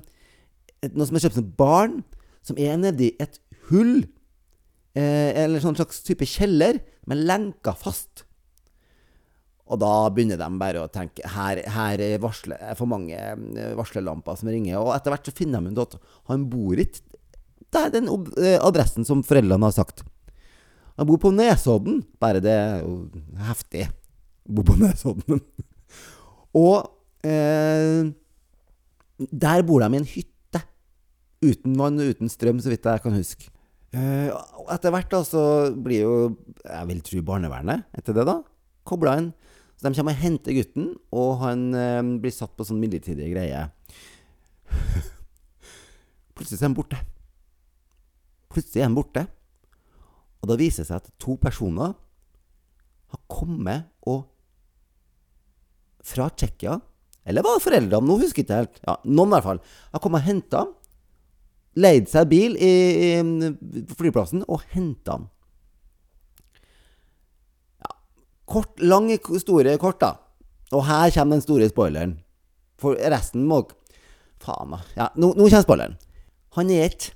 et, 0.81 0.95
noe 0.95 1.09
som 1.09 1.19
er 1.19 1.27
kjøpt 1.27 1.41
som 1.41 1.51
barn, 1.59 1.99
som 2.45 2.61
er 2.61 2.79
nedi 2.81 3.13
et 3.21 3.41
hull, 3.69 4.03
eh, 4.97 5.33
eller 5.45 5.65
sånn 5.65 5.77
slags 5.77 6.01
type 6.07 6.29
kjeller, 6.29 6.81
med 7.09 7.25
lenka 7.29 7.75
fast. 7.77 8.28
Og 9.69 9.81
da 9.83 9.93
begynner 10.15 10.41
de 10.41 10.49
bare 10.61 10.83
å 10.83 10.91
tenke 10.93 11.29
her, 11.29 11.61
her 11.75 12.01
er 12.01 12.23
varsle, 12.23 12.57
for 12.79 12.89
mange 12.89 13.17
eh, 13.17 13.83
som 13.93 14.49
ringer. 14.49 14.79
Og 14.81 14.95
etter 14.95 15.13
hvert 15.13 15.29
så 15.29 15.37
finner 15.37 15.65
de 15.65 15.75
ut 15.77 15.85
at 15.85 15.99
han 16.33 16.47
bor 16.49 16.81
ikke 16.81 17.05
der 17.75 17.91
den 17.93 18.09
eh, 18.41 18.57
adressen 18.65 19.05
som 19.05 19.25
foreldrene 19.27 19.69
har 19.69 19.77
sagt. 19.77 20.05
Han 20.99 21.09
bor 21.11 21.21
på 21.23 21.33
Nesodden. 21.35 22.01
Bare 22.21 22.41
det 22.43 22.55
er 22.55 22.81
jo 22.83 22.95
heftig. 23.45 23.87
Bor 24.49 24.67
på 24.67 24.79
Nesodden. 24.81 25.43
og 26.65 26.89
eh, 27.29 28.09
der 29.19 29.63
bor 29.69 29.85
de 29.85 29.93
i 29.93 30.01
en 30.01 30.09
hytte. 30.09 30.65
Uten 31.45 31.77
vann 31.79 32.01
og 32.03 32.17
uten 32.17 32.33
strøm, 32.33 32.59
så 32.63 32.73
vidt 32.73 32.89
jeg 32.89 33.05
kan 33.05 33.15
huske. 33.15 33.53
Eh, 33.95 34.33
etter 34.75 34.93
hvert 34.93 35.13
da 35.13 35.23
så 35.25 35.43
blir 35.73 36.03
jo 36.03 36.17
Jeg 36.61 36.89
vil 36.91 36.99
tro 37.01 37.23
barnevernet, 37.25 37.87
etter 37.97 38.17
det, 38.17 38.27
da, 38.29 38.43
kobla 38.85 39.15
inn. 39.21 39.31
Så 39.79 39.87
de 39.87 39.95
kommer 39.95 40.17
og 40.17 40.23
henter 40.25 40.57
gutten, 40.57 40.91
og 41.15 41.31
han 41.45 41.69
eh, 41.79 42.03
blir 42.19 42.35
satt 42.35 42.57
på 42.59 42.67
sånn 42.67 42.81
midlertidig 42.83 43.31
greie. 43.31 43.63
Plutselig 46.35 46.59
er 46.61 46.67
han 46.67 46.77
borte. 46.77 46.99
Plutselig 48.51 48.83
er 48.83 48.89
han 48.89 48.99
borte. 48.99 49.25
Og 50.43 50.51
da 50.51 50.59
viser 50.59 50.83
det 50.83 50.91
seg 50.91 51.01
at 51.01 51.15
to 51.23 51.37
personer 51.41 51.95
har 53.09 53.23
kommet 53.31 53.89
og 54.09 54.27
Fra 56.05 56.29
Tsjekkia 56.31 56.77
Eller 57.29 57.43
var 57.45 57.59
det 57.59 57.65
foreldrene? 57.65 58.07
Nå 58.07 58.19
husker 58.21 58.41
jeg 58.41 58.47
ikke 58.47 58.61
helt. 58.61 58.79
Ja, 58.87 58.95
Noen 59.05 59.33
i 59.33 59.35
hvert 59.37 59.47
fall. 59.47 59.59
Har 59.93 60.03
kommet 60.05 60.23
og 60.23 60.29
henta 60.29 60.63
ham. 60.63 60.71
Leid 61.79 62.09
seg 62.11 62.31
bil 62.31 62.55
i, 62.57 62.71
i 63.09 63.83
på 63.91 63.99
flyplassen 63.99 64.45
og 64.49 64.65
henta 64.73 65.19
han. 65.19 65.27
Ja. 67.85 67.93
Kort, 68.49 68.81
lange, 68.81 69.19
store 69.41 69.77
kort, 69.81 70.01
da. 70.01 70.15
Og 70.73 70.85
her 70.89 71.13
kommer 71.15 71.37
den 71.37 71.45
store 71.45 71.69
spoileren. 71.69 72.17
For 72.81 72.97
resten 73.13 73.47
må 73.49 73.65
Faen, 74.39 74.71
da. 74.71 74.79
Ja, 74.95 75.07
nå, 75.19 75.33
nå 75.35 75.49
kommer 75.49 75.65
spoileren. 75.65 75.97
Han 76.55 76.71
er 76.71 76.89
ikke 76.89 77.15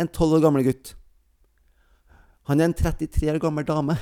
en 0.00 0.10
tolv 0.14 0.38
år 0.38 0.44
gammel 0.44 0.66
gutt. 0.66 0.94
Han 2.50 2.60
er 2.60 2.70
en 2.70 2.76
33 2.78 3.32
år 3.32 3.40
gammel 3.42 3.66
dame 3.66 3.96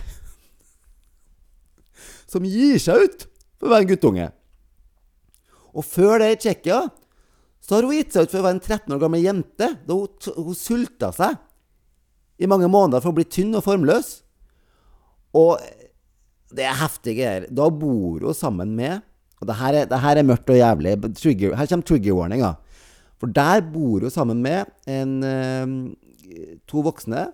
som 2.31 2.47
gir 2.49 2.79
seg 2.81 3.05
ut 3.05 3.27
for 3.59 3.69
å 3.69 3.73
være 3.73 3.85
en 3.85 3.91
guttunge. 3.91 4.29
Og 5.77 5.87
før 5.87 6.23
det 6.23 6.31
i 6.35 6.39
Tsjekkia 6.45 6.81
så 7.61 7.77
har 7.77 7.87
hun 7.87 7.97
gitt 7.97 8.15
seg 8.15 8.27
ut 8.27 8.33
for 8.33 8.41
å 8.41 8.47
være 8.47 8.57
en 8.59 8.65
13 8.65 8.95
år 8.97 9.03
gammel 9.03 9.25
jente. 9.25 9.69
Da 9.87 9.97
hun, 9.97 10.09
hun 10.37 10.57
sulta 10.57 11.11
seg 11.17 11.37
i 12.41 12.49
mange 12.49 12.71
måneder 12.73 13.05
for 13.05 13.13
å 13.13 13.19
bli 13.19 13.27
tynn 13.29 13.53
og 13.59 13.67
formløs. 13.67 14.15
Og 15.37 15.61
det 16.57 16.67
er 16.67 16.79
heftige 16.81 17.21
greier. 17.21 17.47
Da 17.51 17.69
bor 17.71 18.27
hun 18.27 18.35
sammen 18.37 18.75
med 18.77 19.01
Og 19.41 19.49
det 19.49 19.57
her 19.57 19.73
er, 19.73 19.85
det 19.89 20.01
her 20.01 20.19
er 20.21 20.27
mørkt 20.29 20.51
og 20.53 20.57
jævlig. 20.59 20.99
Trigger, 21.17 21.55
her 21.57 21.67
kommer 21.67 21.87
trigger 21.89 22.13
warninga. 22.13 22.51
For 23.17 23.27
der 23.27 23.63
bor 23.73 24.05
hun 24.05 24.11
sammen 24.11 24.43
med 24.43 24.65
en, 24.87 25.23
eh, 25.25 26.57
to 26.69 26.83
voksne 26.85 27.33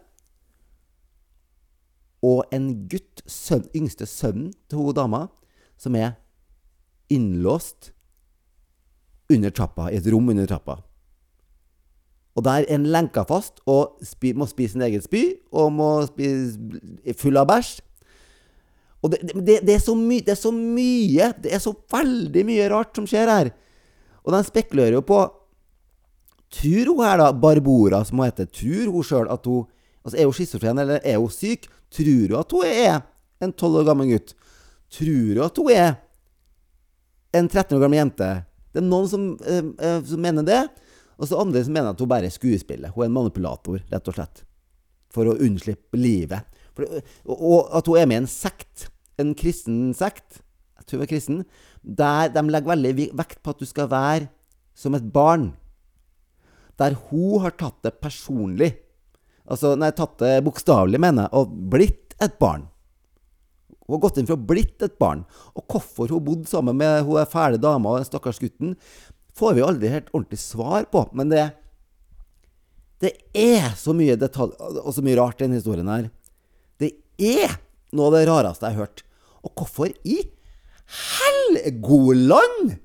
og 2.23 2.45
en 2.53 2.89
gutt, 2.89 3.23
sønn, 3.27 3.67
yngste 3.77 4.07
sønnen 4.07 4.53
til 4.71 4.79
hun 4.79 4.95
dama, 4.95 5.27
som 5.79 5.95
er 5.95 6.15
innlåst 7.11 7.93
under 9.31 9.51
trappa, 9.51 9.91
i 9.91 9.99
et 9.99 10.07
rom 10.13 10.29
under 10.29 10.47
trappa. 10.47 10.81
Og 12.37 12.45
der 12.45 12.51
er 12.51 12.75
en 12.75 12.87
lenka 12.87 13.25
fast 13.29 13.63
og 13.67 13.99
spi, 14.05 14.33
må 14.33 14.47
spise 14.47 14.75
sin 14.75 14.85
egen 14.87 15.03
spy, 15.03 15.23
og 15.53 15.73
må 15.73 15.91
spise 16.07 17.15
full 17.19 17.39
av 17.41 17.49
bæsj. 17.51 17.81
Og 19.07 19.13
det, 19.13 19.21
det, 19.35 19.61
det, 19.67 19.77
er 19.77 19.99
mye 20.01 20.25
Det 20.27 20.35
er 20.35 20.41
så 20.41 20.51
mye 20.55 21.31
Det 21.43 21.53
er 21.55 21.61
så 21.63 21.73
veldig 21.93 22.43
mye 22.49 22.69
rart 22.73 22.99
som 22.99 23.07
skjer 23.09 23.31
her. 23.31 23.51
Og 24.27 24.35
de 24.35 24.43
spekulerer 24.47 24.99
jo 24.99 25.05
på 25.07 25.21
Tror 26.57 26.93
hun 26.93 27.03
her, 27.03 27.19
da, 27.19 27.33
Barbora, 27.35 28.05
som 28.07 28.21
hun 28.21 28.29
heter, 28.29 28.47
tror 28.47 28.93
hun 28.95 29.07
sjøl 29.07 29.31
at 29.33 29.47
hun 29.49 29.67
Altså, 30.07 30.19
Er 30.21 30.29
hun 30.29 30.37
schizofren, 30.37 30.79
eller 30.79 31.01
er 31.03 31.19
hun 31.19 31.33
syk? 31.35 31.67
Tror 31.91 32.29
hun 32.31 32.37
at 32.39 32.53
hun 32.55 32.67
er 32.67 33.01
en 33.43 33.53
tolv 33.53 33.81
år 33.81 33.89
gammel 33.89 34.13
gutt? 34.13 34.37
Tror 34.95 35.33
hun 35.35 35.41
at 35.43 35.59
hun 35.59 35.73
er 35.75 35.97
en 37.35 37.49
13 37.49 37.75
år 37.75 37.83
gammel 37.83 37.99
jente? 37.99 38.29
Det 38.71 38.83
er 38.83 38.87
noen 38.87 39.09
som, 39.11 39.25
eh, 39.43 39.73
eh, 39.83 39.99
som 40.07 40.23
mener 40.23 40.47
det. 40.47 40.61
Og 41.19 41.27
så 41.27 41.41
andre 41.41 41.65
som 41.65 41.73
mener 41.73 41.91
at 41.91 42.01
hun 42.01 42.09
bare 42.09 42.31
skuespiller. 42.31 42.93
Hun 42.95 43.03
er 43.03 43.11
en 43.11 43.17
manipulator, 43.17 43.81
rett 43.91 44.09
og 44.09 44.15
slett. 44.15 44.45
For 45.11 45.27
å 45.27 45.39
unnslippe 45.41 45.99
livet. 45.99 46.45
For, 46.77 46.85
og 47.25 47.73
at 47.73 47.89
hun 47.89 47.99
er 47.99 48.07
med 48.07 48.21
i 48.21 48.23
en 48.25 48.31
sekt. 48.31 48.91
En 49.21 49.35
kristen 49.39 49.95
sekt. 49.97 50.43
Jeg 50.77 50.87
tror 50.87 51.01
jeg 51.01 51.07
er 51.07 51.13
kristen. 51.15 51.45
Der 51.83 52.33
de 52.35 52.45
legger 52.51 52.75
veldig 52.75 53.11
vekt 53.17 53.43
på 53.43 53.55
at 53.55 53.63
du 53.63 53.69
skal 53.69 53.91
være 53.93 54.29
som 54.77 54.97
et 54.99 55.07
barn. 55.13 55.55
Der 56.77 56.97
hun 57.09 57.41
har 57.45 57.57
tatt 57.57 57.81
det 57.87 57.97
personlig. 58.03 58.75
Altså, 59.47 59.75
nei, 59.79 59.93
tatt 59.95 60.19
det 60.21 60.41
bokstavelig, 60.45 60.99
mener 61.01 61.29
jeg, 61.29 61.39
og 61.39 61.53
blitt 61.73 62.17
et 62.23 62.35
barn. 62.41 62.67
Hun 63.87 63.95
har 63.95 64.03
gått 64.03 64.19
inn 64.19 64.27
for 64.27 64.35
å 64.35 64.47
blitt 64.49 64.83
et 64.83 64.97
barn. 64.99 65.23
Og 65.55 65.65
hvorfor 65.71 66.11
hun 66.11 66.25
bodde 66.27 66.51
sammen 66.51 66.77
med 66.79 67.07
hun 67.07 67.23
fæle 67.31 67.61
dama 67.63 67.93
og 67.93 68.01
den 68.01 68.09
stakkars 68.09 68.43
gutten, 68.43 68.75
får 69.37 69.57
vi 69.57 69.65
aldri 69.65 69.93
helt 69.93 70.11
ordentlig 70.13 70.41
svar 70.43 70.89
på. 70.91 71.05
Men 71.17 71.31
det, 71.31 71.45
det 73.05 73.15
er 73.39 73.71
så 73.79 73.95
mye 73.97 74.19
detalj 74.19 74.57
og 74.59 74.91
så 74.97 75.05
mye 75.07 75.19
rart 75.21 75.39
i 75.39 75.47
denne 75.47 75.61
historien 75.61 75.93
her. 75.93 76.11
Det 76.83 76.93
er 77.23 77.55
noe 77.95 78.11
av 78.11 78.19
det 78.19 78.27
rareste 78.29 78.67
jeg 78.67 78.77
har 78.77 78.89
hørt. 78.89 79.06
Og 79.45 79.53
hvorfor 79.53 79.91
i 80.07 80.21
Helgoland 80.87 82.77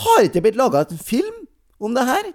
har 0.00 0.26
ikke 0.26 0.42
blitt 0.44 0.58
laga 0.58 0.84
en 0.84 1.00
film 1.02 1.44
om 1.80 1.94
det 1.96 2.06
her? 2.08 2.32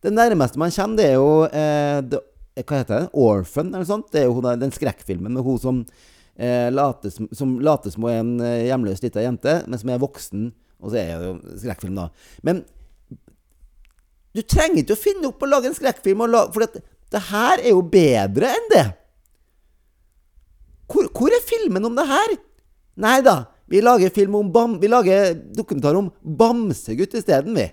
Det 0.00 0.12
nærmeste 0.14 0.60
man 0.60 0.72
kommer, 0.72 0.96
det 0.96 1.10
er 1.10 1.18
jo 1.18 1.44
eh, 1.44 1.98
det, 2.08 2.22
Hva 2.64 2.80
heter 2.80 3.04
det? 3.04 3.10
Orphan, 3.12 3.74
eller 3.74 3.88
sånt. 3.88 4.08
Det 4.12 4.22
er 4.22 4.30
jo 4.30 4.40
den 4.40 4.72
skrekkfilmen 4.72 5.36
med 5.36 5.44
hun 5.44 5.60
som 5.60 5.84
eh, 6.36 6.68
later 6.72 7.12
som 7.12 7.54
hun 7.60 8.08
er 8.08 8.22
en 8.22 8.34
eh, 8.40 8.66
hjemløs 8.70 9.04
lita 9.04 9.22
jente, 9.24 9.60
men 9.66 9.80
som 9.80 9.92
er 9.92 10.02
voksen 10.02 10.50
og 10.80 10.92
så 10.92 11.00
er 11.00 11.20
det 11.20 11.28
jo 11.28 11.58
skrekkfilm, 11.60 11.98
da. 11.98 12.08
Men 12.46 12.62
du 14.34 14.42
trenger 14.46 14.82
ikke 14.82 14.96
å 14.96 15.00
finne 15.00 15.28
opp 15.28 15.42
og 15.44 15.50
lage 15.50 15.70
en 15.70 15.76
skrekkfilm, 15.76 16.24
for 16.54 16.64
det, 16.64 16.82
det 17.12 17.22
her 17.28 17.62
er 17.62 17.74
jo 17.74 17.82
bedre 17.84 18.52
enn 18.56 18.68
det. 18.72 18.86
Hvor, 20.90 21.08
hvor, 21.14 21.34
er 21.34 21.44
filmen 21.46 21.86
om 21.86 21.98
det 21.98 22.06
her? 22.08 22.36
Nei 23.00 23.18
da, 23.24 23.36
vi 23.70 23.82
lager, 23.84 24.12
film 24.14 24.34
om 24.40 24.48
bam, 24.52 24.78
vi 24.82 24.90
lager 24.90 25.36
dokumentar 25.56 25.98
om 25.98 26.10
Bamsegutt 26.20 27.14
isteden, 27.18 27.54
vi. 27.54 27.68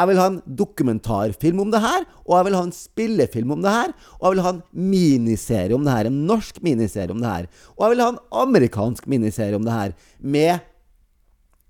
Jeg 0.00 0.08
vil 0.08 0.20
ha 0.20 0.26
en 0.30 0.38
dokumentarfilm 0.56 1.58
om 1.64 1.72
det 1.72 1.80
her, 1.82 2.04
og 2.24 2.36
jeg 2.38 2.46
vil 2.46 2.56
ha 2.56 2.62
en 2.64 2.72
spillefilm 2.72 3.50
om 3.56 3.64
det 3.64 3.72
her, 3.74 3.92
og 4.16 4.22
jeg 4.24 4.32
vil 4.32 4.44
ha 4.46 4.52
en 4.54 4.62
miniserie 4.92 5.76
om 5.76 5.84
det 5.84 5.96
her, 5.96 6.08
en 6.08 6.22
norsk 6.28 6.60
miniserie 6.64 7.12
om 7.12 7.20
det 7.20 7.28
her, 7.28 7.48
og 7.74 7.84
jeg 7.84 7.94
vil 7.94 8.04
ha 8.04 8.08
en 8.14 8.22
amerikansk 8.44 9.08
miniserie 9.10 9.58
om 9.58 9.66
det 9.66 9.76
her, 9.76 9.94
med 10.20 10.60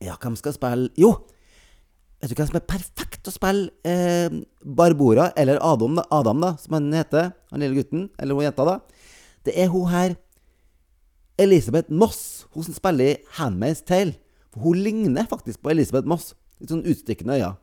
ja, 0.00 0.14
hvem 0.20 0.38
skal 0.38 0.54
spille 0.56 0.90
Jo! 1.00 1.14
Vet 2.20 2.34
du 2.34 2.36
hvem 2.36 2.50
som 2.50 2.58
er 2.58 2.68
perfekt 2.68 3.28
å 3.30 3.32
spille 3.32 3.70
eh, 3.88 4.34
Barbora, 4.60 5.30
eller 5.40 5.56
Adam, 5.64 5.96
da, 5.96 6.04
Adam, 6.12 6.42
da, 6.44 6.50
som 6.60 6.76
han 6.76 6.90
heter, 6.92 7.30
han 7.50 7.64
lille 7.64 7.80
gutten, 7.80 8.10
eller 8.20 8.36
hun 8.36 8.44
jenta, 8.44 8.66
da? 8.68 8.99
Det 9.46 9.54
er 9.56 9.70
hun 9.72 9.88
her 9.88 10.14
Elisabeth 11.40 11.92
Moss, 11.92 12.46
hun 12.52 12.66
som 12.66 12.76
spiller 12.76 13.14
i 13.14 13.18
Handmaid's 13.38 13.84
Tale. 13.86 14.14
For 14.52 14.60
hun 14.60 14.82
ligner 14.84 15.26
faktisk 15.30 15.62
på 15.62 15.72
Elisabeth 15.72 16.08
Moss. 16.08 16.34
Litt 16.60 16.72
sånn 16.72 16.84
utstikkende 16.84 17.38
øyne. 17.38 17.54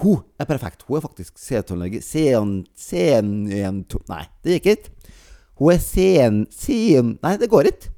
Hun 0.00 0.20
er 0.40 0.48
perfekt. 0.48 0.84
Hun 0.88 0.98
er 0.98 1.04
faktisk 1.04 1.38
seantonlege 1.40 2.02
Sen... 2.04 2.66
Sen... 2.76 3.32
Nei, 3.48 4.24
det 4.44 4.58
gikk 4.58 4.68
ikke. 4.74 5.14
Hun 5.60 5.74
er 5.74 5.80
sen... 5.84 6.44
Sen... 6.52 7.16
Nei, 7.22 7.34
det 7.40 7.50
går 7.52 7.70
ikke. 7.70 7.92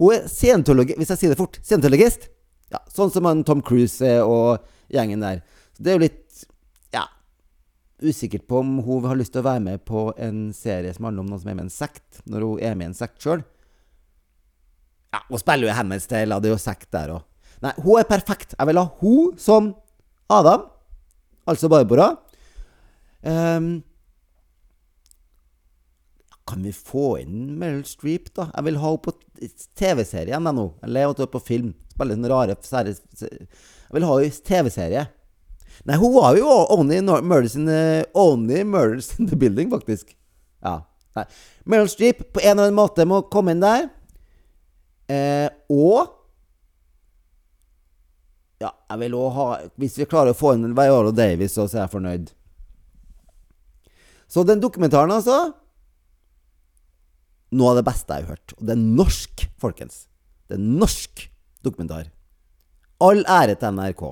Hun 0.00 0.14
er 0.16 0.28
scientologist 0.30 0.98
Hvis 0.98 1.12
jeg 1.12 1.20
sier 1.20 1.34
det 1.34 1.38
fort 1.38 1.60
scientologist. 1.62 2.28
Ja, 2.72 2.80
sånn 2.90 3.12
som 3.14 3.28
han 3.28 3.44
Tom 3.46 3.60
Cruise 3.62 4.08
og 4.24 4.64
gjengen 4.92 5.22
der. 5.22 5.44
Så 5.76 5.84
det 5.84 5.92
er 5.92 5.98
jo 5.98 6.04
litt 6.06 6.20
Ja 6.20 6.23
Usikkert 8.02 8.48
på 8.50 8.58
om 8.58 8.78
hun 8.82 9.04
har 9.06 9.18
lyst 9.18 9.34
til 9.36 9.44
å 9.44 9.46
være 9.46 9.62
med 9.62 9.84
på 9.86 10.08
en 10.18 10.48
serie 10.56 10.90
som 10.94 11.06
handler 11.06 11.24
om 11.24 11.30
noen 11.30 11.42
som 11.42 11.52
er 11.52 11.58
med 11.58 11.66
i 11.66 11.68
en 11.68 11.76
sekt, 11.76 12.22
når 12.26 12.46
hun 12.48 12.64
er 12.66 12.74
med 12.74 12.88
i 12.88 12.90
en 12.90 12.98
sekt 12.98 13.22
sjøl. 13.22 13.44
Ja, 15.14 15.22
hun 15.28 15.38
spiller 15.38 15.68
jo 15.68 15.78
Handmaid's 15.78 16.10
Tale, 16.10 16.40
det 16.42 16.50
er 16.50 16.56
jo 16.56 16.60
sekt 16.62 16.90
der 16.94 17.14
òg. 17.14 17.24
Nei, 17.62 17.72
hun 17.80 18.00
er 18.00 18.08
perfekt. 18.08 18.56
Jeg 18.58 18.68
vil 18.68 18.80
ha 18.80 18.84
hun 19.00 19.34
som 19.40 19.72
Adam, 20.32 20.66
altså 21.48 21.70
Barbara. 21.70 22.10
Um, 23.24 23.84
kan 26.44 26.64
vi 26.66 26.74
få 26.76 27.14
inn 27.22 27.54
Meryl 27.60 27.84
Streep, 27.88 28.28
da? 28.36 28.50
Jeg 28.52 28.66
vil 28.66 28.80
ha 28.82 28.90
henne 28.90 29.04
på 29.06 29.14
TV-serie 29.78 30.34
igjen 30.34 30.50
nå. 30.58 30.66
Eller 30.84 31.06
jeg 31.06 31.30
på 31.32 31.40
film. 31.46 31.72
Spille 31.94 32.18
sånne 32.18 32.32
rare 32.32 32.56
serier. 32.60 32.98
Jeg 33.22 33.96
vil 33.96 34.06
ha 34.08 34.18
henne 34.18 34.28
i 34.28 34.42
TV-serie. 34.50 35.06
Nei, 35.84 35.96
hun 36.00 36.14
var 36.14 36.36
jo 36.38 36.48
Only 36.72 37.00
Murders 37.02 37.56
in 37.58 37.66
the, 37.66 38.04
only 38.14 38.62
murders 38.64 39.12
in 39.18 39.26
the 39.28 39.36
Building, 39.36 39.70
faktisk. 39.72 40.14
Ja. 40.64 40.80
Nei. 41.14 41.24
Meryl 41.70 41.88
Streep 41.90 42.32
på 42.32 42.42
en 42.42 42.56
eller 42.56 42.68
annen 42.68 42.78
måte 42.78 43.06
må 43.06 43.22
komme 43.30 43.54
inn 43.54 43.64
der. 43.64 43.88
Eh, 45.10 45.48
og 45.70 46.20
Ja, 48.62 48.70
jeg 48.88 49.00
vil 49.02 49.14
òg 49.18 49.34
ha 49.36 49.46
Hvis 49.76 49.98
vi 49.98 50.06
klarer 50.08 50.32
å 50.32 50.38
få 50.38 50.54
inn 50.54 50.72
Viola 50.72 51.10
Davis, 51.12 51.52
så 51.58 51.66
er 51.66 51.82
jeg 51.82 51.92
fornøyd. 51.92 52.30
Så 54.30 54.46
den 54.48 54.62
dokumentaren, 54.62 55.12
altså 55.12 55.52
noe 57.54 57.70
av 57.70 57.78
det 57.78 57.86
beste 57.86 58.16
jeg 58.16 58.24
har 58.26 58.34
hørt. 58.34 58.54
Og 58.58 58.66
det 58.66 58.74
er 58.74 58.82
norsk, 58.82 59.46
folkens. 59.62 60.06
Det 60.48 60.56
er 60.56 60.64
norsk 60.64 61.26
dokumentar. 61.62 62.08
All 63.04 63.22
ære 63.30 63.54
til 63.60 63.76
NRK. 63.76 64.02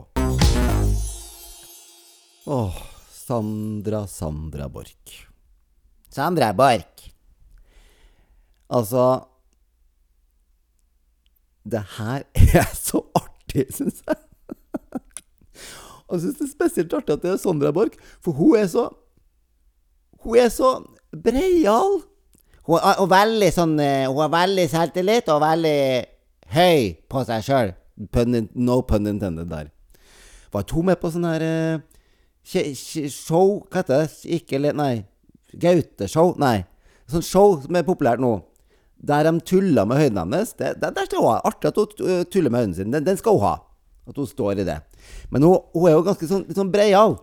Åh, 2.44 2.74
Sandra 3.10 4.06
Sandra 4.06 4.68
Borch. 4.68 5.28
Sandra 6.08 6.52
Borch. 6.52 7.12
Altså 8.68 9.28
Det 11.62 11.82
her 11.98 12.24
er 12.58 12.74
så 12.74 13.04
artig, 13.14 13.68
syns 13.70 14.02
jeg. 14.06 14.16
Og 16.08 16.16
jeg 16.16 16.22
syns 16.24 16.40
det 16.40 16.46
er 16.48 16.50
spesielt 16.50 16.96
artig 16.98 17.14
at 17.14 17.22
det 17.22 17.30
er 17.30 17.38
Sandra 17.38 17.70
Borch, 17.70 17.94
for 18.20 18.32
hun 18.32 18.58
er 18.58 18.66
så 18.66 18.88
Hun 20.22 20.38
er 20.38 20.48
så 20.48 20.72
breial. 21.22 22.02
Hun 22.66 22.78
er 22.82 23.06
veldig 23.10 23.52
sånn 23.54 23.78
eh, 23.82 24.08
Hun 24.10 24.18
har 24.22 24.34
veldig 24.34 24.66
selvtillit 24.70 25.30
og 25.30 25.40
veldig 25.42 25.78
høy 26.58 26.90
på 27.06 27.22
seg 27.30 27.46
sjøl. 27.46 27.72
No 28.58 28.82
pun 28.82 29.06
intended 29.06 29.46
der. 29.46 29.70
Var 30.52 30.66
ikke 30.66 30.74
hun 30.74 30.90
med 30.90 30.98
på 31.00 31.10
sånn 31.14 31.30
her 31.30 31.42
uh, 31.46 31.91
show 32.44 33.62
Hva 33.70 33.82
heter 33.82 34.02
det? 34.02 34.22
Ikke 34.38 34.60
Nei. 34.72 35.04
Gaute-show? 35.52 36.34
Nei. 36.40 36.64
Sånn 37.10 37.24
show 37.24 37.58
som 37.62 37.76
er 37.76 37.84
populært 37.86 38.22
nå. 38.22 38.38
Der 39.02 39.26
de 39.26 39.34
tuller 39.44 39.84
med 39.88 39.98
høyden 40.00 40.20
hennes. 40.22 40.54
Det, 40.56 40.76
det, 40.80 40.92
det 40.96 41.08
skal 41.08 41.20
hun 41.20 41.28
ha. 41.32 41.40
Artig 41.48 41.72
at 41.72 41.80
hun 41.80 42.24
tuller 42.32 42.52
med 42.52 42.62
høyden 42.62 42.76
sin. 42.78 42.94
Den, 42.94 43.04
den, 43.04 43.18
skal 43.20 43.36
hun 43.36 43.46
ha. 43.46 43.56
At 44.08 44.16
hun 44.18 44.28
står 44.30 44.62
i 44.62 44.66
det. 44.66 44.78
Men 45.30 45.44
hun, 45.46 45.58
hun 45.74 45.88
er 45.90 45.96
jo 45.96 46.06
ganske 46.06 46.28
sånn, 46.30 46.46
litt 46.48 46.58
sånn 46.58 46.72
breial. 46.72 47.18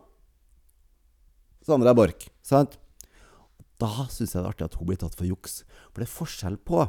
Sandra 1.66 1.96
Borch. 1.98 2.28
Sant? 2.46 2.78
Da 3.80 4.10
syns 4.12 4.36
jeg 4.36 4.42
det 4.42 4.46
er 4.46 4.52
artig 4.52 4.68
at 4.68 4.78
hun 4.80 4.90
blir 4.90 5.00
tatt 5.00 5.16
for 5.18 5.28
juks. 5.28 5.62
For 5.90 6.04
det 6.04 6.10
er 6.10 6.16
forskjell 6.18 6.60
på 6.68 6.84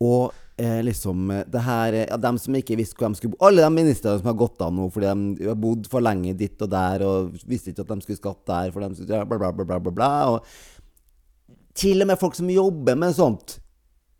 og 0.00 0.32
eh, 0.56 0.80
liksom 0.84 1.28
det 1.52 1.62
her 1.64 1.96
ja, 1.98 2.16
Dem 2.20 2.38
som 2.40 2.56
ikke 2.56 2.78
visste 2.80 2.96
hvor 2.96 3.12
de 3.12 3.18
skulle 3.18 3.34
bo 3.34 3.44
Alle 3.44 3.64
de 3.66 3.70
ministrene 3.74 4.20
som 4.20 4.30
har 4.30 4.38
gått 4.40 4.62
av 4.64 4.72
nå 4.72 4.86
fordi 4.92 5.10
de 5.12 5.48
har 5.50 5.58
bodd 5.60 5.88
for 5.92 6.04
lenge 6.04 6.32
ditt 6.38 6.60
og 6.64 6.70
der 6.72 7.04
og 7.06 7.34
visste 7.48 7.74
ikke 7.74 7.84
at 7.84 7.92
de 7.92 8.06
skulle 8.06 8.20
skatte 8.20 8.48
der, 8.48 8.72
for 8.72 8.84
de 8.84 9.08
ja, 9.08 9.24
bla, 9.28 9.40
bla, 9.40 9.52
bla, 9.52 9.78
bla, 9.78 9.92
bla. 9.92 10.12
Og 10.32 11.76
til 11.76 12.02
og 12.02 12.10
med 12.10 12.20
folk 12.20 12.36
som 12.36 12.50
jobber 12.50 12.96
med 12.98 13.14
sånt. 13.16 13.58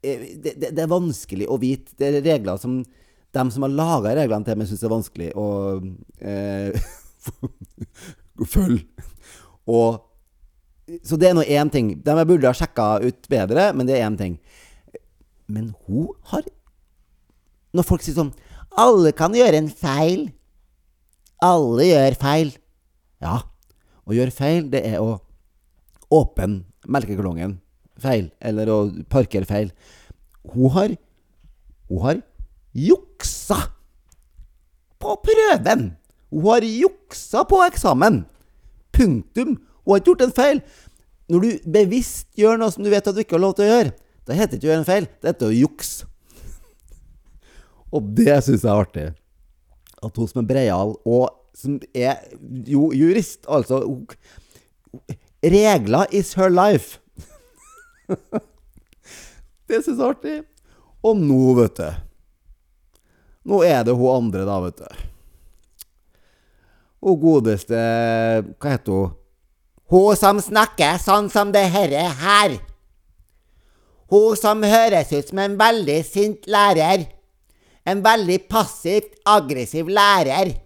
Eh, 0.02 0.36
det, 0.36 0.56
det, 0.56 0.70
det, 0.70 0.84
er 0.84 0.92
vanskelig 0.92 1.48
å 1.50 1.58
vite. 1.60 1.96
Det 1.98 2.08
er 2.08 2.24
regler 2.24 2.60
som 2.60 2.80
de 3.30 3.42
som 3.54 3.62
har 3.62 3.74
laga 3.74 4.14
reglene 4.18 4.46
til 4.46 4.58
meg, 4.58 4.68
syns 4.70 4.84
er 4.86 4.90
vanskelig 4.90 5.32
å 5.38 5.48
eh, 6.18 6.88
følge. 8.54 9.06
Og 9.70 10.00
så 11.06 11.18
det 11.20 11.28
er 11.28 11.36
nå 11.38 11.44
én 11.46 11.70
ting. 11.70 11.92
De 12.02 12.14
burde 12.26 12.48
ha 12.50 12.56
sjekka 12.56 12.96
ut 13.04 13.28
bedre, 13.30 13.70
men 13.76 13.86
det 13.86 13.98
er 13.98 14.08
én 14.08 14.18
ting. 14.18 14.38
Men 15.50 15.72
hun 15.86 16.14
har 16.30 16.46
Når 17.74 17.86
folk 17.86 18.04
sier 18.04 18.16
sånn 18.18 18.34
Alle 18.78 19.10
kan 19.16 19.34
gjøre 19.34 19.58
en 19.58 19.70
feil. 19.70 20.28
Alle 21.42 21.88
gjør 21.88 22.16
feil. 22.20 22.52
Ja, 23.20 23.40
å 24.06 24.14
gjøre 24.14 24.32
feil, 24.32 24.68
det 24.72 24.84
er 24.86 25.02
å 25.02 25.18
åpne 26.10 26.62
melkeklongen 26.90 27.58
feil, 28.00 28.30
eller 28.40 28.70
å 28.72 28.78
parkere 29.12 29.48
feil. 29.48 29.72
Hun 30.54 30.74
har 30.76 30.96
Hun 31.90 32.02
har 32.04 32.20
juksa 32.72 33.56
på 35.02 35.16
prøven! 35.24 35.96
Hun 36.30 36.44
har 36.46 36.62
juksa 36.62 37.42
på 37.50 37.58
eksamen! 37.66 38.22
Punktum! 38.94 39.56
Hun 39.58 39.90
har 39.90 39.98
ikke 39.98 40.12
gjort 40.12 40.22
en 40.28 40.36
feil. 40.36 40.60
Når 41.30 41.42
du 41.42 41.70
bevisst 41.74 42.28
gjør 42.38 42.60
noe 42.60 42.70
som 42.70 42.86
du 42.86 42.92
vet 42.92 43.06
at 43.06 43.16
du 43.16 43.24
ikke 43.24 43.34
har 43.34 43.42
lov 43.42 43.56
til 43.58 43.66
å 43.66 43.72
gjøre, 43.72 43.92
da 44.30 44.36
heter 44.38 44.54
det 44.54 44.60
ikke 44.60 44.68
å 44.68 44.70
gjøre 44.70 44.82
en 44.84 44.86
feil, 44.86 45.06
det 45.18 45.32
heter 45.32 45.50
å 45.50 45.56
jukse. 45.58 46.06
Og 47.90 48.12
det 48.14 48.36
syns 48.46 48.62
jeg 48.62 48.70
er 48.70 48.82
artig. 48.84 49.06
At 50.00 50.16
hun 50.16 50.28
som 50.30 50.42
er 50.44 50.46
breial, 50.46 50.94
og 51.02 51.32
som 51.58 51.80
er 51.90 52.20
jo 52.70 52.92
jurist, 52.94 53.42
altså 53.50 53.82
Regler 55.42 56.06
is 56.14 56.34
her 56.38 56.52
life. 56.52 57.00
det 59.66 59.82
syns 59.82 59.96
jeg 59.96 59.98
er 59.98 60.06
artig. 60.12 60.38
Og 61.02 61.18
nå, 61.18 61.42
vet 61.56 61.78
du 61.80 61.90
Nå 63.50 63.62
er 63.64 63.82
det 63.88 63.94
hun 63.96 64.10
andre, 64.12 64.44
da, 64.46 64.58
vet 64.62 64.82
du. 64.82 65.04
Hun 67.00 67.16
godeste 67.18 67.78
Hva 68.60 68.74
heter 68.76 68.92
hun? 68.98 69.14
Hun 69.90 70.14
som 70.14 70.38
snakker 70.38 71.00
sånn 71.02 71.32
som 71.32 71.50
det 71.50 71.64
herre 71.72 72.04
her. 72.20 72.60
Hun 74.10 74.34
som 74.38 74.64
høres 74.66 75.12
ut 75.14 75.30
som 75.30 75.38
en 75.42 75.54
veldig 75.58 76.00
sint 76.06 76.48
lærer. 76.50 77.06
En 77.86 78.02
veldig 78.04 78.40
passivt 78.50 79.14
aggressiv 79.28 79.88
lærer. 79.90 80.56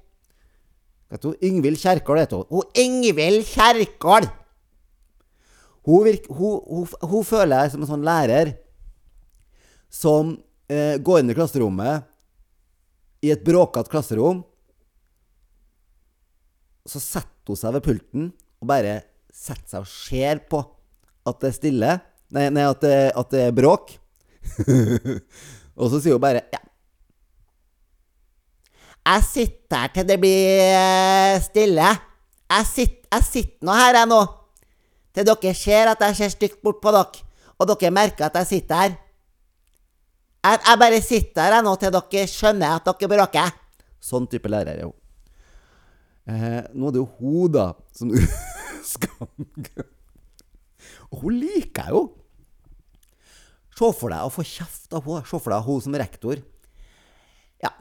Hva 1.05 1.19
heter 1.19 1.31
hun? 1.31 1.43
Ingvild 1.45 1.79
Kjerkol 1.81 2.23
heter 2.23 2.41
hun. 2.41 2.49
Hun 2.51 2.81
Ingvild 2.81 3.45
Kjerkol! 3.49 4.27
Hun, 5.85 6.07
virk, 6.07 6.25
hun, 6.33 6.63
hun, 6.65 6.89
hun, 7.05 7.25
føler 7.29 7.61
jeg 7.61 7.75
som 7.75 7.83
en 7.85 7.91
sånn 7.91 8.07
lærer 8.07 8.55
som 9.93 10.33
eh, 10.73 10.97
går 10.97 11.21
inn 11.21 11.33
i 11.35 11.37
klasserommet 11.37 12.07
i 13.25 13.33
et 13.35 13.45
bråkete 13.45 13.93
klasserom. 13.93 14.41
Så 16.89 17.03
setter 17.05 17.53
hun 17.53 17.61
seg 17.61 17.77
ved 17.77 17.85
pulten 17.85 18.33
og 18.65 18.71
bare 18.73 18.97
setter 19.29 19.69
seg 19.77 19.85
og 19.85 19.93
ser 19.93 20.43
på 20.49 20.63
at 21.29 21.41
det 21.45 21.51
er 21.51 21.57
stille. 21.59 21.93
Nei, 22.35 22.49
nei 22.51 22.65
at, 22.67 22.81
det, 22.83 22.99
at 23.15 23.31
det 23.31 23.43
er 23.47 23.55
bråk. 23.55 23.93
og 25.79 25.91
så 25.93 26.01
sier 26.01 26.17
hun 26.17 26.23
bare 26.23 26.43
ja. 26.53 26.61
Jeg 29.05 29.25
sitter 29.27 29.83
her 29.83 29.93
til 29.93 30.07
det 30.09 30.17
blir 30.21 30.63
eh, 30.65 31.37
stille. 31.45 31.91
Jeg 32.55 32.67
sitter, 32.71 33.09
jeg 33.13 33.27
sitter 33.29 33.69
nå 33.69 33.77
her, 33.77 33.99
jeg 34.01 34.09
nå. 34.09 34.21
Til 35.15 35.29
dere 35.29 35.53
ser 35.55 35.91
at 35.93 36.05
jeg 36.09 36.17
ser 36.19 36.33
stygt 36.33 36.63
bort 36.65 36.81
på 36.83 36.93
dere, 36.95 37.27
og 37.61 37.69
dere 37.69 37.93
merker 37.95 38.27
at 38.27 38.41
jeg 38.41 38.51
sitter 38.51 38.81
her. 38.81 38.97
Jeg, 40.45 40.61
jeg 40.65 40.81
bare 40.81 41.03
sitter 41.05 41.45
her 41.45 41.59
jeg 41.59 41.67
nå 41.69 41.77
til 41.83 41.95
dere 41.95 42.27
skjønner 42.33 42.79
at 42.79 42.89
dere 42.89 43.13
bråker. 43.13 43.55
Sånn 44.05 44.27
type 44.33 44.51
lærer 44.51 44.81
er 44.81 44.89
hun. 44.89 44.97
Eh, 46.25 46.61
nå 46.73 46.89
er 46.89 46.97
det 46.97 47.03
jo 47.03 47.09
hun, 47.21 47.53
da, 47.53 47.69
som 47.93 48.11
skal 48.95 49.29
Og 51.13 51.27
hun 51.27 51.37
liker 51.37 51.91
jeg 51.91 51.93
jo. 51.93 52.05
Se 53.75 53.91
for 53.99 54.13
deg 54.13 54.23
å 54.23 54.31
få 54.33 54.45
kjeft 54.47 54.95
av 54.95 55.07
henne. 55.09 55.27
Se 55.27 55.39
for 55.41 55.51
deg 55.55 55.67
hun 55.67 55.81
som 55.83 55.97
rektor. 55.99 56.43
Ja 57.63 57.73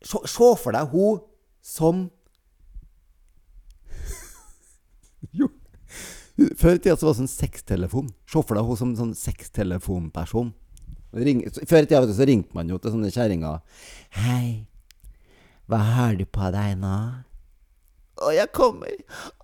Se, 0.00 0.20
se 0.30 0.50
for 0.62 0.76
deg 0.76 0.94
hun 0.94 1.20
som 1.60 2.06
Jo. 5.36 5.50
Før 6.56 6.78
i 6.78 6.80
tida 6.80 6.96
så 6.96 7.08
var 7.08 7.12
det 7.12 7.20
sånn 7.20 7.32
sextelefon. 7.34 8.08
Se 8.30 8.40
for 8.40 8.56
deg 8.56 8.68
hun 8.68 8.78
som 8.80 8.94
sånn 8.96 9.16
sextelefonperson. 9.18 10.54
Ring, 11.12 11.42
før 11.66 11.82
i 11.82 11.88
tida 11.90 12.06
så 12.06 12.28
ringte 12.28 12.54
man 12.56 12.70
jo 12.70 12.78
til 12.78 12.94
sånne 12.94 13.10
kjerringer. 13.12 13.58
'Hei, 14.14 14.70
hva 15.66 15.82
har 15.98 16.14
du 16.16 16.24
på 16.24 16.52
deg 16.54 16.78
nå?' 16.78 17.26
'Å, 18.20 18.30
jeg 18.36 18.52
kommer. 18.56 18.94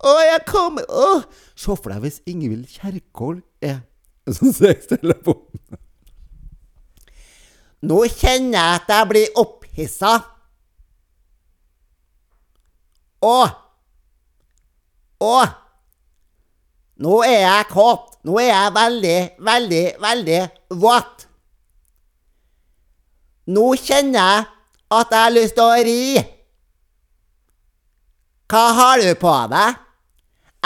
Å, 0.05 0.15
jeg 0.31 0.47
kommer.' 0.49 0.87
Å. 0.89 1.27
Se 1.59 1.75
for 1.75 1.91
deg 1.93 2.07
hvis 2.07 2.23
Ingvild 2.29 2.71
Kjerkol 2.71 3.43
er 3.65 3.83
en 4.27 4.37
sånn 4.37 4.55
sextelefon. 4.55 5.45
Nå 7.87 8.01
kjenner 8.11 8.57
jeg 8.57 8.81
at 8.81 8.91
jeg 8.91 9.09
blir 9.13 9.39
opphissa. 9.39 10.17
Å. 13.27 13.39
Å. 15.23 15.37
Nå 17.05 17.21
er 17.29 17.41
jeg 17.45 17.71
kåt. 17.71 18.17
Nå 18.27 18.39
er 18.43 18.51
jeg 18.51 18.75
veldig, 18.75 19.19
veldig, 19.47 19.85
veldig 20.03 20.43
våt. 20.83 21.27
Nå 23.47 23.67
kjenner 23.79 24.19
jeg 24.19 24.47
at 24.97 25.13
jeg 25.13 25.23
har 25.23 25.35
lyst 25.35 25.57
til 25.59 25.67
å 25.67 25.85
ri. 25.87 26.01
Hva 28.51 28.65
har 28.79 29.03
du 29.03 29.13
på 29.19 29.35
deg? 29.53 29.83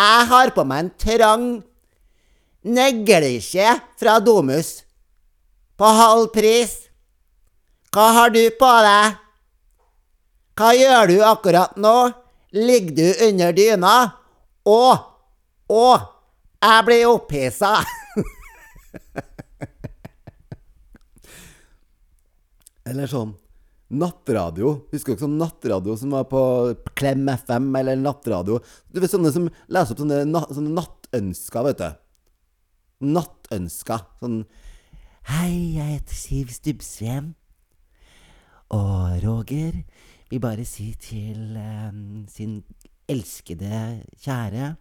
Jeg 0.00 0.28
har 0.30 0.52
på 0.56 0.64
meg 0.68 0.84
en 0.84 0.94
trang 1.02 1.44
negleskje 2.62 3.80
fra 4.00 4.20
Domus. 4.20 4.84
På 5.76 5.84
halv 5.84 6.26
pris. 6.34 6.76
Hva 7.90 8.06
har 8.14 8.30
du 8.30 8.50
på 8.54 8.70
deg? 8.86 9.18
Hva 10.60 10.70
gjør 10.76 11.10
du 11.10 11.18
akkurat 11.24 11.76
nå? 11.80 11.96
Ligger 12.52 12.94
du 12.96 13.08
under 13.28 13.52
dyna? 13.56 13.94
Å, 14.66 14.96
å, 15.70 15.98
jeg 16.60 16.84
blir 16.86 17.06
opphissa. 17.08 17.80
Eller 22.90 23.06
sånn 23.08 23.32
nattradio. 23.90 24.86
Husker 24.92 25.14
dere 25.14 25.24
sånn 25.24 25.38
nattradio 25.40 25.96
som 25.98 26.10
var 26.14 26.24
på 26.30 26.40
Klem 26.98 27.28
FM, 27.32 27.76
eller 27.80 27.96
nattradio? 27.98 28.56
Du 28.90 28.96
vet 29.02 29.12
sånne 29.12 29.32
som 29.34 29.44
leser 29.66 29.92
opp 29.94 30.02
sånne, 30.04 30.18
na 30.28 30.40
sånne 30.46 30.72
nattønsker, 30.76 31.62
vet 31.70 31.82
du. 31.82 31.90
Nattønsker. 33.00 34.04
Sånn 34.20 34.42
Hei, 35.30 35.76
jeg 35.76 35.96
heter 35.98 36.16
Siv 36.16 36.52
Stubbsveen. 36.54 37.34
Og 38.76 39.20
Roger 39.24 39.82
vil 40.30 40.42
bare 40.42 40.64
si 40.68 40.92
til 41.00 41.56
um, 41.58 42.24
sin 42.30 42.60
elskede 43.10 44.04
kjære 44.22 44.74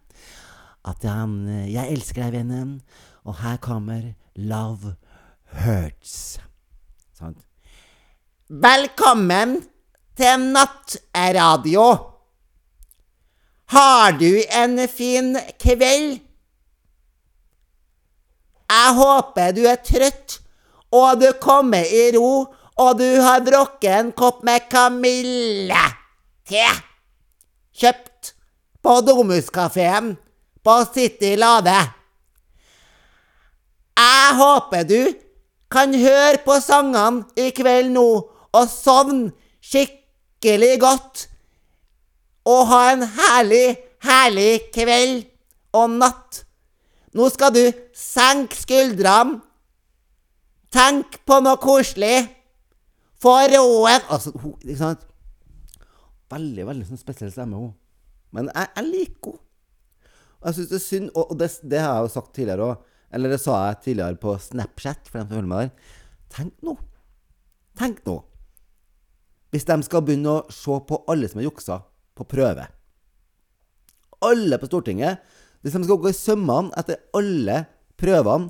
at 0.90 1.04
han 1.04 1.34
Jeg 1.68 1.92
elsker 1.92 2.22
deg, 2.22 2.38
vennen, 2.38 2.78
og 3.28 3.36
her 3.42 3.58
kommer 3.60 4.14
Love 4.36 4.94
Hurts. 5.60 6.38
Sånn. 7.18 7.36
Velkommen 8.48 9.58
til 10.16 10.46
nattradio. 10.54 11.84
Har 13.70 14.16
du 14.18 14.40
en 14.50 14.80
fin 14.88 15.36
kveld? 15.60 16.29
Jeg 18.70 18.94
håper 18.94 19.54
du 19.56 19.64
er 19.66 19.80
trøtt, 19.82 20.38
og 20.94 21.20
du 21.22 21.30
kommer 21.42 21.86
i 21.86 22.10
ro, 22.14 22.46
og 22.80 22.98
du 22.98 23.08
har 23.20 23.42
drukket 23.44 23.90
en 23.98 24.12
kopp 24.16 24.44
med 24.46 24.68
kamille-te. 24.70 26.66
Kjøpt 27.80 28.34
på 28.82 29.00
Domuskafeen 29.06 30.14
på 30.64 30.76
City 30.94 31.34
Lade. 31.40 31.78
Jeg 34.00 34.36
håper 34.38 34.86
du 34.88 35.00
kan 35.70 35.94
høre 35.94 36.38
på 36.44 36.56
sangene 36.62 37.26
i 37.38 37.50
kveld 37.54 37.92
nå 37.94 38.06
og 38.56 38.70
sovne 38.70 39.32
skikkelig 39.64 40.78
godt. 40.82 41.26
Og 42.48 42.64
ha 42.70 42.80
en 42.94 43.04
herlig, 43.18 43.76
herlig 44.02 44.70
kveld 44.74 45.26
og 45.76 45.98
natt. 46.00 46.44
Nå 47.16 47.26
skal 47.34 47.54
du 47.54 47.62
senke 47.96 48.58
skuldrene. 48.58 49.40
Tenk 50.70 51.18
på 51.26 51.40
noe 51.42 51.58
koselig. 51.58 52.28
Få 53.20 53.34
roen 53.50 54.04
Altså, 54.08 54.30
hun 54.38 54.54
Ikke 54.62 54.78
sant? 54.78 55.06
Veldig, 56.30 56.66
veldig 56.68 56.86
sånn 56.86 57.00
spesiell 57.00 57.32
stemme, 57.34 57.58
hun. 57.58 57.72
Men 58.30 58.52
jeg, 58.54 58.70
jeg 58.76 58.86
liker 58.86 59.34
henne. 59.34 59.46
Jeg 60.40 60.56
syns 60.56 60.68
det 60.70 60.76
er 60.78 60.82
synd, 60.84 61.08
og 61.18 61.32
det, 61.36 61.48
det, 61.68 61.80
har 61.82 61.98
jeg 61.98 62.06
jo 62.06 62.12
sagt 62.14 62.30
tidligere 62.32 62.68
òg. 62.70 62.84
Eller 63.12 63.34
det 63.34 63.40
sa 63.42 63.56
jeg 63.66 63.80
tidligere 63.84 64.16
på 64.22 64.36
Snapchat, 64.40 65.10
for 65.10 65.18
dem 65.18 65.26
som 65.26 65.36
følger 65.36 65.50
med 65.50 65.58
der. 65.66 65.96
Tenk 66.32 66.64
nå. 66.64 66.76
Tenk 67.76 67.98
nå. 68.06 68.14
Hvis 69.50 69.66
de 69.68 69.76
skal 69.84 70.04
begynne 70.06 70.36
å 70.38 70.54
se 70.54 70.78
på 70.86 71.00
alle 71.10 71.28
som 71.28 71.42
har 71.42 71.48
juksa 71.48 71.80
på 72.16 72.26
prøve. 72.30 72.68
Alle 74.30 74.60
på 74.62 74.70
Stortinget. 74.70 75.20
Hvis 75.60 75.76
de 75.76 75.84
skal 75.84 76.00
gå 76.00 76.10
i 76.10 76.16
sømmene 76.16 76.72
etter 76.80 77.02
alle 77.16 77.62
prøvene 78.00 78.48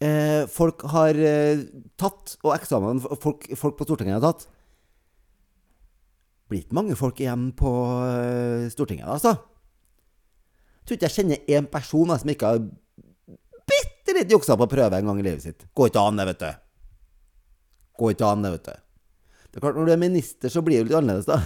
eh, 0.00 0.44
folk 0.50 0.86
har 0.94 1.18
eh, 1.20 1.64
tatt, 2.00 2.36
og 2.42 2.54
eksamen 2.56 3.02
folk, 3.02 3.46
folk, 3.60 3.76
på 3.78 3.86
Stortinget 3.88 4.18
har 4.18 4.32
tatt 4.32 4.48
blir 6.50 6.62
ikke 6.64 6.76
mange 6.76 6.96
folk 6.98 7.20
igjen 7.20 7.48
på 7.56 7.72
eh, 8.04 8.70
Stortinget, 8.72 9.08
altså. 9.08 9.34
Jeg 9.34 10.84
tror 10.86 10.98
ikke 10.98 11.08
jeg 11.08 11.16
kjenner 11.16 11.52
én 11.56 11.68
person 11.72 12.12
som 12.12 12.30
ikke 12.30 12.50
har 12.52 12.60
bitte 13.64 14.16
litt 14.16 14.32
juksa 14.32 14.56
på 14.60 14.68
prøve 14.70 15.00
en 15.00 15.08
gang 15.08 15.20
i 15.20 15.24
livet 15.24 15.46
sitt. 15.46 15.64
Går 15.74 15.90
ikke 15.90 16.04
an, 16.04 16.20
det, 16.20 16.26
vet 16.28 16.42
du. 16.42 16.50
Går 18.00 18.14
ikke 18.14 18.28
an, 18.28 18.44
det, 18.44 18.52
vet 18.58 18.68
du. 18.68 18.82
Det 19.48 19.56
er 19.56 19.64
klart, 19.64 19.78
Når 19.78 19.86
du 19.86 19.92
er 19.94 20.02
minister, 20.02 20.52
så 20.52 20.62
blir 20.66 20.82
det 20.82 20.90
litt 20.90 20.98
annerledes, 20.98 21.28
da. 21.30 21.40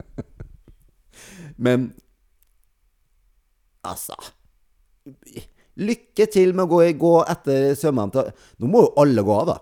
Men 1.64 1.92
altså 3.86 4.16
Lykke 5.80 6.26
til 6.28 6.52
med 6.52 6.66
å 6.66 6.70
gå, 6.70 6.80
gå 7.00 7.12
etter 7.30 7.72
sømmene 7.78 8.12
til 8.14 8.30
Nå 8.60 8.70
må 8.70 8.84
jo 8.84 8.92
alle 9.00 9.24
gå 9.24 9.36
av, 9.36 9.52
da. 9.54 9.58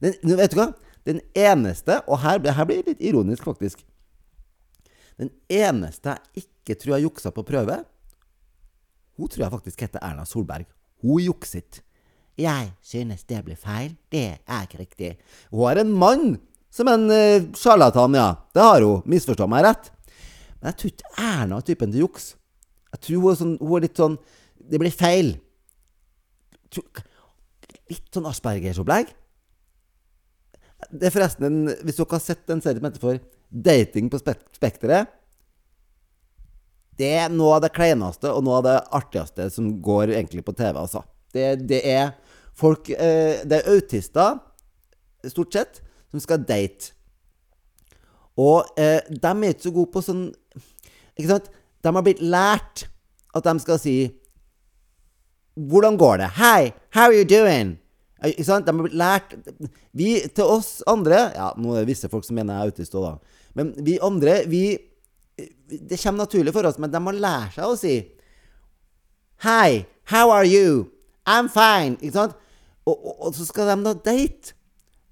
Den, 0.00 0.16
vet 0.38 0.54
du 0.54 0.60
hva? 0.62 0.70
Den 1.08 1.20
eneste, 1.36 2.00
og 2.08 2.22
her, 2.22 2.40
her 2.40 2.68
blir 2.68 2.80
det 2.80 2.94
litt 2.94 3.06
ironisk, 3.10 3.44
faktisk 3.44 3.82
Den 5.20 5.32
eneste 5.52 6.16
jeg 6.16 6.46
ikke 6.46 6.78
tror 6.80 6.96
jeg 6.96 7.08
juksa 7.08 7.32
på 7.34 7.44
prøve, 7.44 7.82
hun 9.20 9.28
tror 9.28 9.44
jeg 9.44 9.52
faktisk 9.52 9.82
heter 9.84 10.00
Erna 10.00 10.24
Solberg. 10.24 10.64
Hun 11.04 11.20
jukset. 11.20 11.82
Jeg 12.40 12.70
synes 12.80 13.26
det 13.28 13.42
blir 13.44 13.58
feil. 13.60 13.92
Det 14.08 14.40
er 14.40 14.62
ikke 14.64 14.80
riktig. 14.80 15.10
Hun 15.50 15.66
har 15.66 15.82
en 15.82 15.92
mann 15.92 16.38
som 16.72 16.88
en 16.88 17.04
sjarlatan, 17.52 18.16
ja. 18.16 18.30
Det 18.54 18.64
har 18.64 18.86
hun. 18.86 19.02
Misforstå 19.04 19.48
meg 19.50 19.66
rett. 19.66 19.90
Men 20.60 20.72
jeg 20.72 20.78
tror 20.80 20.92
ikke 20.92 21.14
Erna 21.24 21.58
er 21.60 21.66
typen 21.66 21.92
til 21.92 22.04
juks. 22.04 22.34
Jeg 22.90 23.04
tror 23.06 23.22
hun 23.22 23.30
er, 23.30 23.38
sånn, 23.38 23.54
hun 23.60 23.76
er 23.78 23.86
litt 23.86 24.00
sånn 24.00 24.18
Det 24.70 24.80
blir 24.82 24.94
feil. 24.94 25.32
Litt 27.90 28.10
sånn 28.14 28.28
Aspergers-opplegg. 28.30 29.14
Det 30.90 31.08
er 31.08 31.14
forresten 31.14 31.46
en, 31.48 31.62
Hvis 31.84 31.98
dere 31.98 32.14
har 32.16 32.24
sett 32.24 32.52
en 32.52 32.62
serie 32.64 32.80
som 32.80 32.88
heter 32.88 33.02
for 33.02 33.22
Dating 33.50 34.10
på 34.12 34.20
Spekteret 34.20 35.10
Det 37.00 37.10
er 37.18 37.32
noe 37.32 37.56
av 37.58 37.64
det 37.64 37.72
kleineste 37.76 38.30
og 38.32 38.44
noe 38.46 38.60
av 38.60 38.68
det 38.68 38.76
artigste 39.00 39.48
som 39.52 39.72
går 39.82 40.14
egentlig 40.14 40.44
på 40.46 40.54
TV, 40.56 40.76
altså. 40.76 41.02
Det, 41.32 41.66
det 41.70 41.80
er 41.88 42.12
folk 42.58 42.90
eh, 42.92 43.42
Det 43.46 43.60
er 43.60 43.70
autister, 43.72 44.40
stort 45.30 45.54
sett, 45.54 45.80
som 46.10 46.22
skal 46.22 46.42
date. 46.44 46.92
Og 48.38 48.68
eh, 48.78 49.00
de 49.10 49.30
er 49.30 49.54
ikke 49.54 49.68
så 49.68 49.74
gode 49.74 49.92
på 49.94 50.02
sånn 50.04 50.24
Ikke 51.18 51.30
sant? 51.32 51.50
De 51.80 51.92
har 51.92 52.04
blitt 52.06 52.22
lært 52.22 52.86
at 53.34 53.46
de 53.46 53.54
skal 53.62 53.80
si 53.82 53.96
Hvordan 55.70 55.98
går 56.00 56.22
det? 56.22 56.28
Hei, 56.38 56.70
how 56.94 57.08
are 57.08 57.16
you 57.16 57.26
doing? 57.26 57.74
Ikke 58.24 58.46
sant? 58.46 58.68
De 58.68 58.74
har 58.74 58.86
blitt 58.86 59.00
lært 59.00 59.34
Vi, 59.96 60.12
til 60.28 60.44
oss 60.44 60.78
andre 60.90 61.26
Ja, 61.34 61.50
nå 61.56 61.74
er 61.74 61.84
det 61.84 61.94
visse 61.94 62.10
folk 62.12 62.26
som 62.26 62.38
mener 62.38 62.56
jeg 62.56 62.62
er 62.62 62.74
autist 62.74 62.96
òg, 62.96 63.08
da. 63.08 63.42
Men 63.58 63.74
vi 63.82 63.98
andre, 64.02 64.44
vi 64.50 64.64
Det 65.66 65.98
kommer 65.98 66.24
naturlig 66.24 66.54
for 66.54 66.68
oss, 66.68 66.78
men 66.78 66.92
de 66.92 67.02
har 67.02 67.22
lært 67.26 67.58
seg 67.58 67.66
å 67.66 67.78
si 67.78 67.98
Hei, 69.40 69.86
how 70.12 70.28
are 70.28 70.44
you? 70.44 70.90
I'm 71.24 71.48
fine. 71.48 71.96
Ikke 72.02 72.12
sant? 72.12 72.34
Og, 72.84 72.92
og, 72.92 73.14
og 73.24 73.36
så 73.36 73.46
skal 73.48 73.70
de 73.70 73.86
da 73.86 73.94
date. 74.04 74.52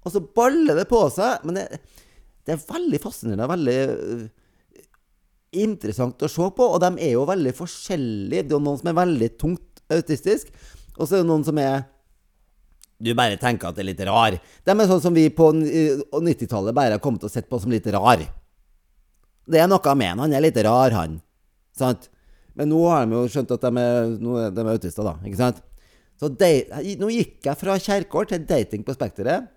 Og 0.05 0.13
så 0.13 0.21
baller 0.21 0.77
det 0.77 0.85
på 0.89 0.99
seg. 1.13 1.47
Men 1.47 1.57
det, 1.57 1.79
det 2.49 2.55
er 2.55 2.65
veldig 2.65 2.99
fascinerende. 3.03 3.47
Veldig 3.51 3.77
uh, 3.93 4.81
interessant 5.61 6.25
å 6.25 6.31
se 6.31 6.49
på. 6.57 6.65
Og 6.65 6.81
de 6.81 6.89
er 7.05 7.13
jo 7.13 7.27
veldig 7.29 7.53
forskjellige. 7.57 8.47
Det 8.49 8.57
er 8.57 8.65
noen 8.65 8.81
som 8.81 8.89
er 8.89 8.97
veldig 8.97 9.29
tungt 9.37 9.83
autistisk, 9.93 10.49
og 10.97 11.05
så 11.05 11.17
er 11.17 11.23
det 11.23 11.29
noen 11.29 11.45
som 11.45 11.57
er 11.61 11.85
du 12.99 13.13
bare 13.15 13.37
tenker 13.39 13.69
at 13.69 13.77
det 13.77 13.85
er 13.85 13.87
litt 13.93 14.01
rar. 14.03 14.35
De 14.35 14.73
er 14.73 14.89
sånn 14.89 14.99
som 14.99 15.15
vi 15.15 15.29
på 15.31 15.45
90-tallet 15.55 16.75
bare 16.75 16.97
har 16.97 17.03
kommet 17.03 17.23
og 17.23 17.31
sett 17.31 17.47
på 17.47 17.55
som 17.63 17.71
litt 17.71 17.87
rar. 17.95 18.25
Det 19.49 19.61
er 19.61 19.69
noe 19.71 19.93
med 19.95 20.11
han. 20.11 20.23
Han 20.25 20.35
er 20.35 20.43
litt 20.43 20.59
rar, 20.67 20.91
han. 20.97 21.15
Sant? 21.79 22.09
Men 22.59 22.67
nå 22.73 22.81
har 22.91 23.07
de 23.07 23.15
jo 23.15 23.29
skjønt 23.31 23.53
at 23.55 23.63
de 23.63 23.85
er, 23.85 24.11
de 24.19 24.65
er 24.65 24.71
autister, 24.73 25.07
da. 25.07 25.15
Ikke 25.23 25.39
sant? 25.39 25.63
Så 26.19 26.27
de, 26.41 26.51
nå 26.99 27.07
gikk 27.15 27.47
jeg 27.47 27.61
fra 27.61 27.77
Kjerkol 27.79 28.27
til 28.27 28.43
dating 28.49 28.83
på 28.83 28.97
Spekteret. 28.97 29.47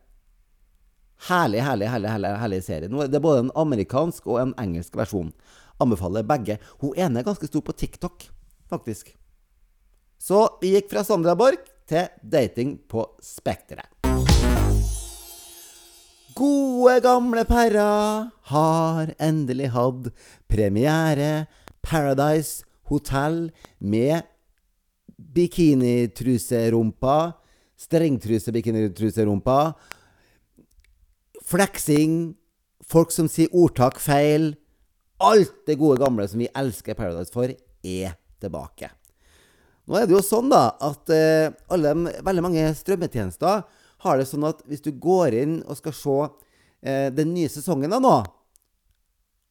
Herlig, 1.23 1.61
herlig, 1.63 1.87
herlig, 1.87 2.09
herlig, 2.11 2.31
herlig 2.41 2.59
serie. 2.67 2.91
Nå 2.91 3.05
er 3.05 3.11
det 3.13 3.21
både 3.23 3.45
en 3.45 3.53
amerikansk 3.63 4.25
og 4.27 4.41
en 4.41 4.55
engelsk 4.59 4.97
versjon. 4.99 5.29
Anbefaler 5.83 6.27
begge. 6.27 6.57
Hun 6.83 6.97
ene 6.99 7.21
er 7.21 7.27
ganske 7.29 7.47
stor 7.47 7.63
på 7.63 7.75
TikTok, 7.79 8.27
faktisk. 8.71 9.13
Så 10.19 10.41
vi 10.63 10.73
gikk 10.75 10.91
fra 10.91 11.05
Sandra 11.07 11.37
Borch 11.39 11.63
til 11.87 12.11
dating 12.27 12.75
på 12.91 13.05
Spekteret. 13.23 13.87
Gode, 16.35 16.99
gamle 17.05 17.47
pærer 17.47 18.27
har 18.51 19.15
endelig 19.23 19.71
hatt 19.77 20.11
premiere. 20.51 21.47
Paradise 21.83 22.67
Hotel 22.91 23.53
med 23.79 24.27
bikinitruserumpa, 25.33 27.33
strengtruse-bikinitruserumpa, 27.79 29.59
fleksing, 31.53 32.33
folk 32.89 33.13
som 33.15 33.29
sier 33.31 33.53
ordtak 33.53 34.01
feil 34.03 34.55
Alt 35.23 35.67
det 35.69 35.77
gode 35.79 36.01
gamle 36.03 36.25
som 36.27 36.41
vi 36.43 36.49
elsker 36.51 36.97
Paradise 36.99 37.31
for, 37.31 37.47
er 37.47 38.15
tilbake. 38.43 38.89
Nå 39.87 39.95
er 39.99 40.09
det 40.09 40.17
jo 40.17 40.23
sånn 40.25 40.49
da 40.51 40.73
at 40.83 41.13
eh, 41.15 41.53
alle, 41.71 41.93
veldig 42.27 42.43
mange 42.43 42.65
strømmetjenester 42.75 43.63
har 44.03 44.19
det 44.19 44.27
sånn 44.27 44.49
at 44.49 44.65
hvis 44.67 44.83
du 44.83 44.91
går 44.99 45.37
inn 45.39 45.61
og 45.63 45.79
skal 45.79 45.95
se 45.95 46.17
eh, 46.27 47.09
den 47.15 47.31
nye 47.37 47.51
sesongen 47.51 47.93
da 47.93 48.01
nå 48.03 48.17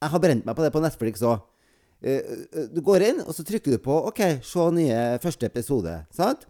Jeg 0.02 0.12
har 0.12 0.22
brent 0.24 0.44
meg 0.44 0.56
på 0.58 0.64
det 0.64 0.72
på 0.74 0.82
Netflix 0.82 1.22
òg. 1.24 1.40
Eh, 2.02 2.20
eh, 2.20 2.68
du 2.74 2.80
går 2.82 3.04
inn, 3.06 3.20
og 3.22 3.32
så 3.36 3.44
trykker 3.46 3.76
du 3.76 3.82
på 3.84 4.00
OK, 4.10 4.20
se 4.42 4.64
nye 4.74 5.02
første 5.22 5.46
episode. 5.46 5.94
Sant? 6.10 6.48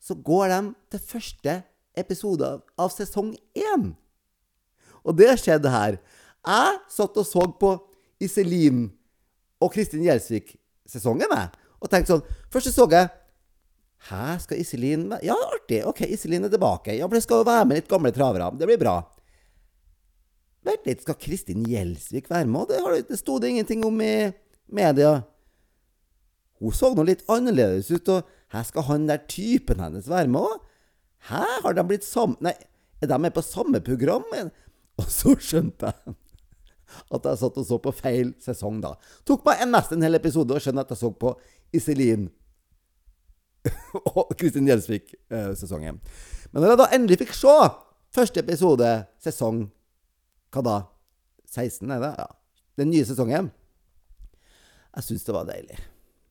Så 0.00 0.14
går 0.14 0.52
de 0.52 0.60
til 0.92 1.06
første 1.10 1.54
episode 1.96 2.44
av, 2.44 2.60
av 2.76 2.92
sesong 2.92 3.32
én. 3.56 3.94
Og 5.04 5.16
det 5.18 5.32
skjedde 5.40 5.72
her. 5.72 5.98
Jeg 6.46 6.80
satt 6.92 7.16
og 7.20 7.26
så 7.26 7.46
på 7.60 7.74
Iselin 8.20 8.88
og 9.60 9.72
Kristin 9.74 10.04
Gjelsvik-sesongen. 10.06 11.32
Og 11.80 11.88
tenkte 11.88 12.16
sånn 12.16 12.38
Først 12.52 12.72
så 12.74 12.86
jeg 12.92 13.08
Hæ, 14.08 14.38
skal 14.40 14.60
Iselin 14.62 15.02
med? 15.10 15.20
Ja, 15.28 15.34
artig. 15.36 15.82
Ok, 15.84 16.06
Iselin 16.08 16.46
er 16.46 16.52
tilbake. 16.52 16.94
Ja, 16.96 17.04
for 17.04 17.18
det 17.18 17.24
skal 17.26 17.42
jo 17.42 17.48
være 17.50 17.66
med 17.68 17.76
litt 17.82 17.90
gamle 17.90 18.12
travere. 18.16 18.46
Det 18.56 18.68
blir 18.70 18.80
bra. 18.80 18.94
Vent 20.64 20.88
litt, 20.88 21.02
skal 21.04 21.18
Kristin 21.20 21.66
Gjelsvik 21.68 22.30
være 22.32 22.48
med? 22.48 22.72
Det, 22.72 23.02
det 23.10 23.18
sto 23.20 23.36
det 23.40 23.52
ingenting 23.52 23.84
om 23.84 24.00
i 24.00 24.30
media. 24.72 25.18
Hun 26.60 26.74
så 26.76 26.94
nå 26.96 27.04
litt 27.08 27.26
annerledes 27.32 27.88
ut, 27.92 28.08
og 28.12 28.28
her 28.52 28.64
skal 28.68 28.88
han 28.88 29.06
der 29.08 29.22
typen 29.28 29.80
hennes 29.80 30.08
være 30.10 30.32
med 30.32 30.48
òg? 30.48 30.66
Hæ, 31.28 31.44
har 31.64 31.76
de 31.76 31.84
blitt 31.84 32.06
sammen 32.06 32.40
Nei, 32.40 32.54
er 33.04 33.08
de 33.10 33.16
med 33.20 33.34
på 33.36 33.44
samme 33.44 33.82
program? 33.84 34.24
Og 35.00 35.08
så 35.10 35.34
skjønte 35.40 35.90
jeg 35.90 36.16
at 37.14 37.26
jeg 37.28 37.38
satt 37.38 37.58
og 37.60 37.66
så 37.66 37.78
på 37.82 37.92
feil 37.94 38.32
sesong, 38.42 38.80
da. 38.82 38.96
Tok 39.26 39.44
meg 39.46 39.62
nesten 39.70 40.00
en 40.00 40.08
hel 40.08 40.18
episode 40.18 40.56
og 40.56 40.62
skjønner 40.62 40.86
at 40.86 40.90
jeg 40.92 41.00
så 41.00 41.10
på 41.14 41.32
Iselin 41.76 42.26
og 44.10 44.32
Kristin 44.40 44.66
Gjelsvik-sesongen. 44.66 46.00
Men 46.50 46.62
når 46.64 46.72
jeg 46.72 46.80
da 46.80 46.88
endelig 46.96 47.20
fikk 47.22 47.36
se 47.38 47.54
første 48.16 48.42
episode, 48.42 48.88
sesong 49.22 49.68
Hva 50.50 50.64
da? 50.66 50.76
16, 51.46 51.86
er 51.94 52.02
det? 52.02 52.10
Ja. 52.18 52.26
Den 52.80 52.90
nye 52.90 53.06
sesongen. 53.06 53.52
Jeg 54.96 55.06
syns 55.06 55.26
det 55.26 55.34
var 55.34 55.46
deilig. 55.46 55.78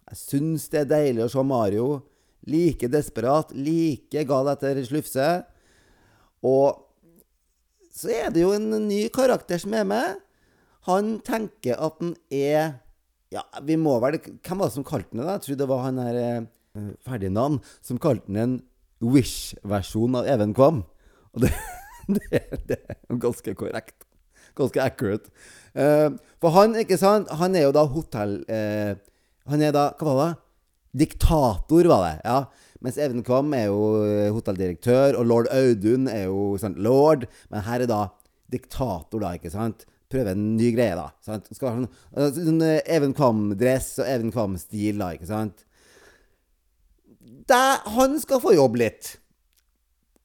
Jeg 0.10 0.19
syns 0.19 0.67
det 0.73 0.82
er 0.82 0.89
deilig 0.89 1.23
å 1.23 1.32
se 1.32 1.43
Mario 1.47 1.88
like 2.49 2.88
desperat, 2.91 3.51
like 3.55 4.23
gal 4.27 4.49
etter 4.51 4.79
slufse. 4.88 5.27
Og 6.43 6.88
så 7.99 8.12
er 8.15 8.31
det 8.31 8.45
jo 8.45 8.53
en 8.55 8.71
ny 8.88 9.01
karakter 9.12 9.59
som 9.59 9.73
er 9.75 9.88
med. 9.88 10.19
Han 10.88 11.17
tenker 11.25 11.79
at 11.79 11.99
han 11.99 12.15
er 12.31 12.77
Ja, 13.29 13.43
vi 13.62 13.75
må 13.77 13.99
vel 14.01 14.17
Hvem 14.17 14.62
var 14.62 14.71
det 14.71 14.73
som 14.73 14.85
kalte 14.88 15.12
han 15.13 15.21
det? 15.21 15.33
Jeg 15.35 15.43
tror 15.45 15.57
det 15.59 15.67
var 15.69 15.83
han 15.83 15.99
her 16.01 16.19
uh, 16.41 16.93
Ferdinand 17.05 17.59
som 17.85 17.99
kalte 18.01 18.25
han 18.31 18.39
en 18.41 18.55
Wish-versjon 18.99 20.17
av 20.19 20.27
Even 20.27 20.55
Kvam. 20.55 20.81
Og 21.35 21.43
det, 21.45 21.51
det, 22.15 22.41
det, 22.67 22.79
er 22.88 23.19
ganske 23.21 23.53
korrekt. 23.59 24.07
Ganske 24.57 24.81
accurate. 24.83 25.31
Uh, 25.75 26.17
for 26.41 26.55
han, 26.55 26.75
ikke 26.79 26.97
sant, 26.99 27.29
han 27.39 27.55
er 27.55 27.67
jo 27.67 27.75
da 27.75 27.85
hotell... 27.88 28.41
Uh, 28.49 28.95
han 29.49 29.63
er 29.65 29.71
da 29.73 29.89
Hva 29.97 30.13
var 30.13 30.19
det? 30.25 30.41
Diktator, 30.99 31.88
var 31.89 32.03
det. 32.07 32.15
ja. 32.25 32.39
Mens 32.80 32.98
Even 33.02 33.24
Kvam 33.28 33.52
er 33.58 33.68
jo 33.68 33.80
hotelldirektør, 34.38 35.18
og 35.20 35.28
lord 35.28 35.50
Audun 35.52 36.08
er 36.12 36.28
jo 36.30 36.54
sant, 36.62 36.80
lord. 36.80 37.26
Men 37.52 37.65
her 37.65 37.84
er 37.84 37.92
da 37.92 38.04
diktator, 38.52 39.20
da, 39.20 39.34
ikke 39.36 39.52
sant? 39.54 39.86
prøve 40.10 40.34
en 40.34 40.46
ny 40.58 40.72
greie, 40.74 40.98
da. 40.98 41.10
Sant? 41.26 41.50
Skal 41.54 41.70
ha 41.70 41.76
sånn, 41.78 41.89
sånn 42.34 42.63
Even 42.82 43.13
Kvam-dress 43.18 43.92
og 44.02 44.10
Even 44.10 44.34
Kvam-stil, 44.34 45.02
da, 45.02 45.12
ikke 45.15 45.30
sant? 45.30 45.65
Der, 47.50 47.82
han 47.96 48.18
skal 48.22 48.42
få 48.42 48.56
jobbe 48.56 48.82
litt. 48.82 49.15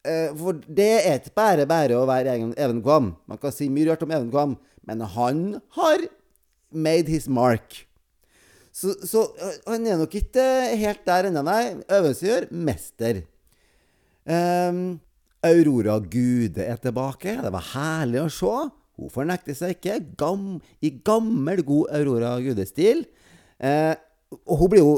Eh, 0.05 0.31
for 0.37 0.57
det 0.65 0.91
er 0.97 1.19
ikke 1.19 1.35
bare 1.37 1.67
bare 1.69 1.97
å 1.97 2.05
være 2.09 2.37
Even 2.53 2.81
Kvam. 2.85 3.13
Man 3.29 3.41
kan 3.41 3.53
si 3.53 3.69
mye 3.73 3.91
rart 3.91 4.05
om 4.05 4.13
Even 4.13 4.31
Kvam, 4.33 4.57
men 4.85 5.05
han 5.15 5.43
har 5.77 6.07
made 6.69 7.09
his 7.09 7.29
mark. 7.29 7.85
Så, 8.75 8.91
så 9.07 9.23
øh, 9.23 9.57
han 9.69 9.87
er 9.87 9.99
nok 10.01 10.15
ikke 10.19 10.43
helt 10.75 11.05
der 11.07 11.29
ennå, 11.29 11.43
nei. 11.47 11.77
Øvelse 11.95 12.27
gjør 12.27 12.47
mester. 12.51 13.21
Um, 14.27 14.97
Aurora 15.45 15.99
Gude 16.03 16.63
er 16.65 16.79
tilbake. 16.83 17.37
Det 17.39 17.53
var 17.53 17.69
herlig 17.71 18.25
å 18.25 18.31
se. 18.33 18.55
Hun 18.99 19.11
fornekter 19.13 19.55
seg 19.55 19.77
ikke. 19.77 19.99
Gam, 20.19 20.57
I 20.83 20.91
gammel, 21.05 21.63
god 21.67 21.93
Aurora 21.99 22.35
Gude-stil. 22.43 23.05
Uh, 23.63 23.95
og 24.43 24.63
hun 24.63 24.73
blir 24.73 24.83
jo 24.83 24.95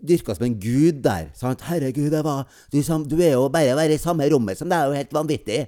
dyrka 0.00 0.34
som 0.36 0.46
en 0.46 0.56
gud 0.60 1.02
der. 1.04 1.28
Sant? 1.36 1.60
'Herregud, 1.66 2.14
var, 2.24 2.46
du, 2.72 2.80
som, 2.82 3.04
du 3.04 3.18
er 3.20 3.34
jo 3.34 3.48
bare 3.52 3.76
være 3.76 3.98
i 3.98 4.00
samme 4.00 4.28
rommet 4.32 4.56
som 4.56 4.68
deg. 4.68 4.78
det 4.78 4.80
er 4.80 4.88
jo 4.88 5.00
helt 5.02 5.16
vanvittig'. 5.18 5.66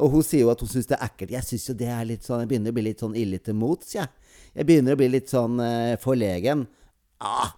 Og 0.00 0.10
hun 0.10 0.22
sier 0.24 0.44
jo 0.44 0.50
at 0.52 0.60
hun 0.60 0.68
syns 0.68 0.88
det 0.88 0.98
er 0.98 1.06
ekkelt. 1.08 1.32
Jeg 1.32 1.44
syns 1.48 1.68
jo 1.68 1.74
det 1.76 1.88
er 1.92 2.04
litt 2.08 2.24
sånn 2.24 2.44
Jeg 2.44 2.52
begynner 2.52 2.72
å 2.72 2.76
bli 2.76 2.84
litt 2.88 3.00
sånn 3.00 3.16
ille 3.16 3.40
til 3.40 3.56
mots, 3.56 3.94
jeg. 3.94 4.08
Jeg 4.54 4.66
begynner 4.66 4.96
å 4.96 5.00
bli 5.00 5.08
litt 5.08 5.32
sånn 5.32 5.60
uh, 5.60 5.96
forlegen. 6.00 6.66
Ja. 7.20 7.50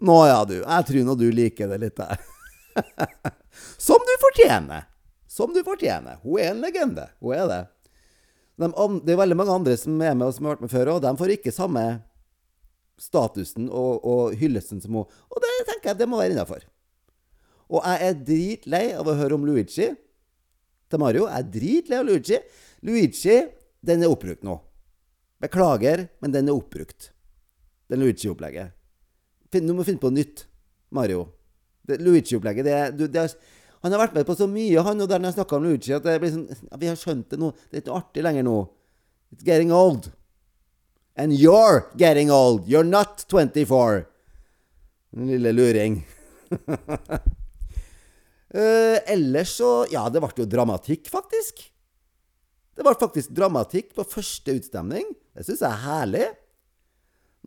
Nå 0.00 0.18
ja, 0.26 0.42
du. 0.44 0.58
Jeg 0.60 0.86
tror 0.88 1.06
nå 1.06 1.16
du 1.18 1.26
liker 1.34 1.72
det 1.72 1.80
litt 1.82 1.96
der. 1.98 2.20
Som 3.88 4.04
du 4.06 4.14
fortjener. 4.22 4.86
Som 5.28 5.54
du 5.54 5.62
fortjener. 5.66 6.20
Hun 6.22 6.38
er 6.40 6.52
en 6.52 6.62
legende. 6.62 7.08
Hun 7.20 7.34
er 7.34 7.48
det. 7.50 7.62
De, 8.58 8.68
det 9.06 9.14
er 9.14 9.20
veldig 9.20 9.38
mange 9.38 9.54
andre 9.54 9.76
som 9.78 10.00
er 10.02 10.16
med 10.18 10.26
og 10.26 10.34
som 10.34 10.48
har 10.48 10.56
vært 10.56 10.64
med 10.66 10.72
før, 10.72 10.88
og 10.96 11.02
de 11.04 11.12
får 11.20 11.32
ikke 11.36 11.54
samme 11.54 11.82
statusen 12.98 13.68
og, 13.70 14.02
og 14.02 14.34
hyllesten 14.38 14.82
som 14.82 14.98
hun. 14.98 15.18
Og 15.30 15.42
det 15.44 15.52
tenker 15.68 15.92
jeg 15.92 16.00
det 16.00 16.08
må 16.10 16.18
være 16.18 16.34
innafor. 16.34 16.64
Og 17.68 17.84
jeg 17.84 18.08
er 18.08 18.22
dritlei 18.30 18.84
av 18.96 19.06
å 19.06 19.14
høre 19.18 19.36
om 19.36 19.44
Luigi 19.46 19.90
til 20.88 21.02
Mario. 21.02 21.28
Jeg 21.28 21.44
er 21.44 21.52
dritlei 21.54 22.00
av 22.00 22.08
Luigi. 22.08 22.40
Luigi, 22.88 23.38
den 23.84 24.02
er 24.02 24.10
oppbrukt 24.10 24.46
nå. 24.46 24.56
Beklager, 25.42 26.08
men 26.24 26.34
den 26.34 26.50
er 26.50 26.58
oppbrukt. 26.58 27.12
Den 27.90 28.00
Luigi-opplegget. 28.02 28.72
Finn- 29.52 29.66
Du 29.66 29.72
må 29.74 29.84
finne 29.86 30.00
på 30.02 30.10
nytt, 30.12 30.44
Mario. 30.92 31.28
Det 31.88 31.98
Luigi-opplegget, 32.04 32.64
det, 32.64 32.72
er- 32.72 32.92
det 32.92 33.16
er, 33.16 33.34
Han 33.82 33.92
har 33.94 34.00
vært 34.08 34.14
med 34.14 34.26
på 34.26 34.34
så 34.36 34.46
mye, 34.50 34.82
han, 34.82 35.00
og 35.00 35.08
der 35.08 35.18
når 35.22 35.30
jeg 35.30 35.36
snakka 35.38 35.56
om 35.56 35.62
Luigi, 35.64 35.92
at 35.94 36.02
det 36.02 36.16
blir 36.20 36.32
sånn 36.34 36.48
ja, 36.50 36.76
Vi 36.82 36.86
har 36.90 36.96
skjønt 36.98 37.28
det 37.30 37.38
nå. 37.38 37.52
Det 37.70 37.78
er 37.78 37.82
ikke 37.84 37.96
artig 38.00 38.22
lenger 38.26 38.42
nå. 38.48 38.56
It's 39.32 39.44
getting 39.46 39.70
old. 39.72 40.10
And 41.16 41.32
you're 41.32 41.84
getting 41.96 42.30
old. 42.30 42.66
You're 42.66 42.84
not 42.86 43.24
24. 43.30 44.04
Den 45.14 45.26
lille 45.30 45.52
luring. 45.52 46.04
uh, 48.54 48.98
ellers 49.14 49.56
så 49.56 49.86
Ja, 49.92 50.08
det 50.10 50.20
ble 50.22 50.30
jo 50.42 50.46
dramatikk, 50.50 51.08
faktisk. 51.12 51.64
Det 52.78 52.84
ble 52.86 52.94
faktisk 52.98 53.32
dramatikk 53.34 53.94
på 53.96 54.04
første 54.06 54.54
utstemning. 54.58 55.08
Det 55.34 55.46
syns 55.46 55.62
jeg 55.64 55.70
er 55.70 55.82
herlig. 55.86 56.26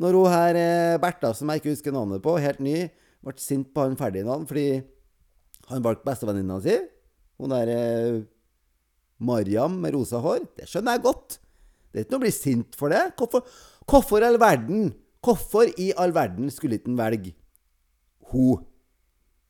Når 0.02 0.18
hun 0.18 0.34
her 0.34 0.58
eh, 0.58 0.98
Bertha, 1.02 1.34
som 1.38 1.52
jeg 1.52 1.62
ikke 1.62 1.76
husker 1.76 1.94
navnet 1.94 2.24
på, 2.24 2.34
helt 2.42 2.62
ny, 2.64 2.88
ble 3.22 3.36
sint 3.38 3.70
på 3.74 3.86
han 3.86 3.98
Ferdinand 4.00 4.48
fordi 4.50 4.82
han 5.70 5.84
valgte 5.86 6.08
bestevenninna 6.08 6.58
si. 6.64 6.80
Hun 7.42 7.54
der 7.54 7.70
eh, 7.76 8.24
Mariam 9.22 9.78
med 9.84 9.94
rosa 9.94 10.22
hår. 10.24 10.48
Det 10.58 10.66
skjønner 10.70 10.98
jeg 10.98 11.06
godt. 11.06 11.38
Det 11.92 12.00
er 12.00 12.06
ikke 12.08 12.16
noe 12.16 12.22
å 12.22 12.26
bli 12.26 12.34
sint 12.34 12.78
for 12.80 12.94
det. 12.94 13.04
Hvorfor, 13.20 13.46
hvorfor 13.86 14.26
all 14.26 14.40
verden 14.42 14.92
Hvorfor 15.22 15.70
i 15.78 15.92
all 16.02 16.14
verden 16.16 16.50
skulle 16.50 16.80
ikke 16.80 16.90
han 16.90 16.98
velge 16.98 17.36
hun 18.32 18.64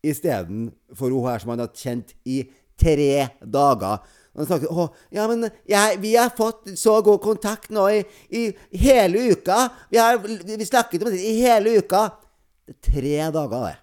istedenfor 0.04 1.14
hun 1.14 1.28
her 1.30 1.40
som 1.40 1.54
han 1.54 1.62
har 1.64 1.72
kjent 1.78 2.12
i 2.28 2.42
tre 2.76 3.30
dager? 3.40 4.02
Han 4.38 4.48
snakker 4.48 4.72
Å, 4.72 4.88
ja, 5.12 5.26
men 5.28 5.50
jeg, 5.68 6.00
vi 6.00 6.14
har 6.16 6.32
fått 6.36 6.72
så 6.80 6.98
god 7.04 7.20
kontakt 7.24 7.72
nå 7.74 7.84
i, 7.92 8.02
i 8.32 8.44
hele 8.80 9.26
uka. 9.34 9.66
Vi 9.92 10.00
har 10.00 10.20
vi 10.24 10.68
snakket 10.68 11.04
om 11.04 11.12
det 11.12 11.20
i 11.20 11.40
hele 11.42 11.76
uka. 11.82 12.06
Det 12.64 12.78
er 12.78 12.84
tre 12.88 13.16
dager, 13.36 13.66
det. 13.68 13.78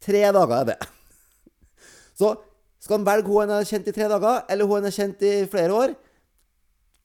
Tre 0.00 0.22
dager 0.32 0.54
er 0.62 0.70
det. 0.70 0.78
Så 2.20 2.32
skal 2.80 2.96
han 2.96 3.08
velge 3.08 3.28
hun 3.28 3.42
han 3.44 3.58
har 3.58 3.68
kjent 3.68 3.90
i 3.90 3.96
tre 3.96 4.08
dager, 4.08 4.46
eller 4.48 4.68
hun 4.68 4.78
han 4.78 4.88
har 4.88 4.96
kjent 4.96 5.26
i 5.28 5.34
flere 5.52 5.76
år? 5.76 5.92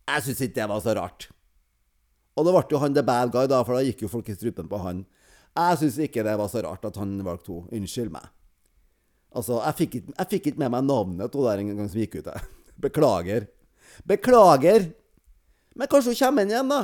Jeg 0.05 0.23
syns 0.27 0.43
ikke 0.45 0.61
det 0.61 0.69
var 0.71 0.83
så 0.85 0.93
rart. 0.95 1.27
Og 2.35 2.45
da 2.45 2.53
ble 2.53 2.63
jo 2.71 2.79
han 2.79 2.95
the 2.95 3.03
bad 3.03 3.31
guy, 3.33 3.47
da, 3.51 3.61
for 3.65 3.75
da 3.75 3.83
gikk 3.83 4.05
jo 4.05 4.11
folk 4.11 4.29
i 4.31 4.35
strupen 4.37 4.69
på 4.71 4.79
han. 4.83 5.03
Jeg 5.55 5.79
syns 5.81 5.99
ikke 6.07 6.23
det 6.27 6.35
var 6.39 6.51
så 6.51 6.63
rart 6.63 6.87
at 6.87 6.99
han 6.99 7.17
valgte 7.25 7.51
henne. 7.51 7.71
Unnskyld 7.79 8.11
meg. 8.13 8.31
Altså, 9.35 9.59
jeg 9.59 9.77
fikk, 9.81 9.95
ikke, 10.37 10.53
med 10.61 10.71
meg 10.71 10.85
navnet 10.87 11.31
til 11.31 11.43
der 11.43 11.61
en 11.61 11.71
gang 11.73 11.89
som 11.91 11.99
gikk 11.99 12.21
ut. 12.21 12.29
jeg. 12.29 12.51
Beklager. 12.85 13.47
Beklager. 14.07 14.91
Men 15.75 15.91
kanskje 15.91 16.13
hun 16.13 16.21
kommer 16.21 16.45
inn 16.45 16.53
igjen, 16.53 16.71
da. 16.71 16.83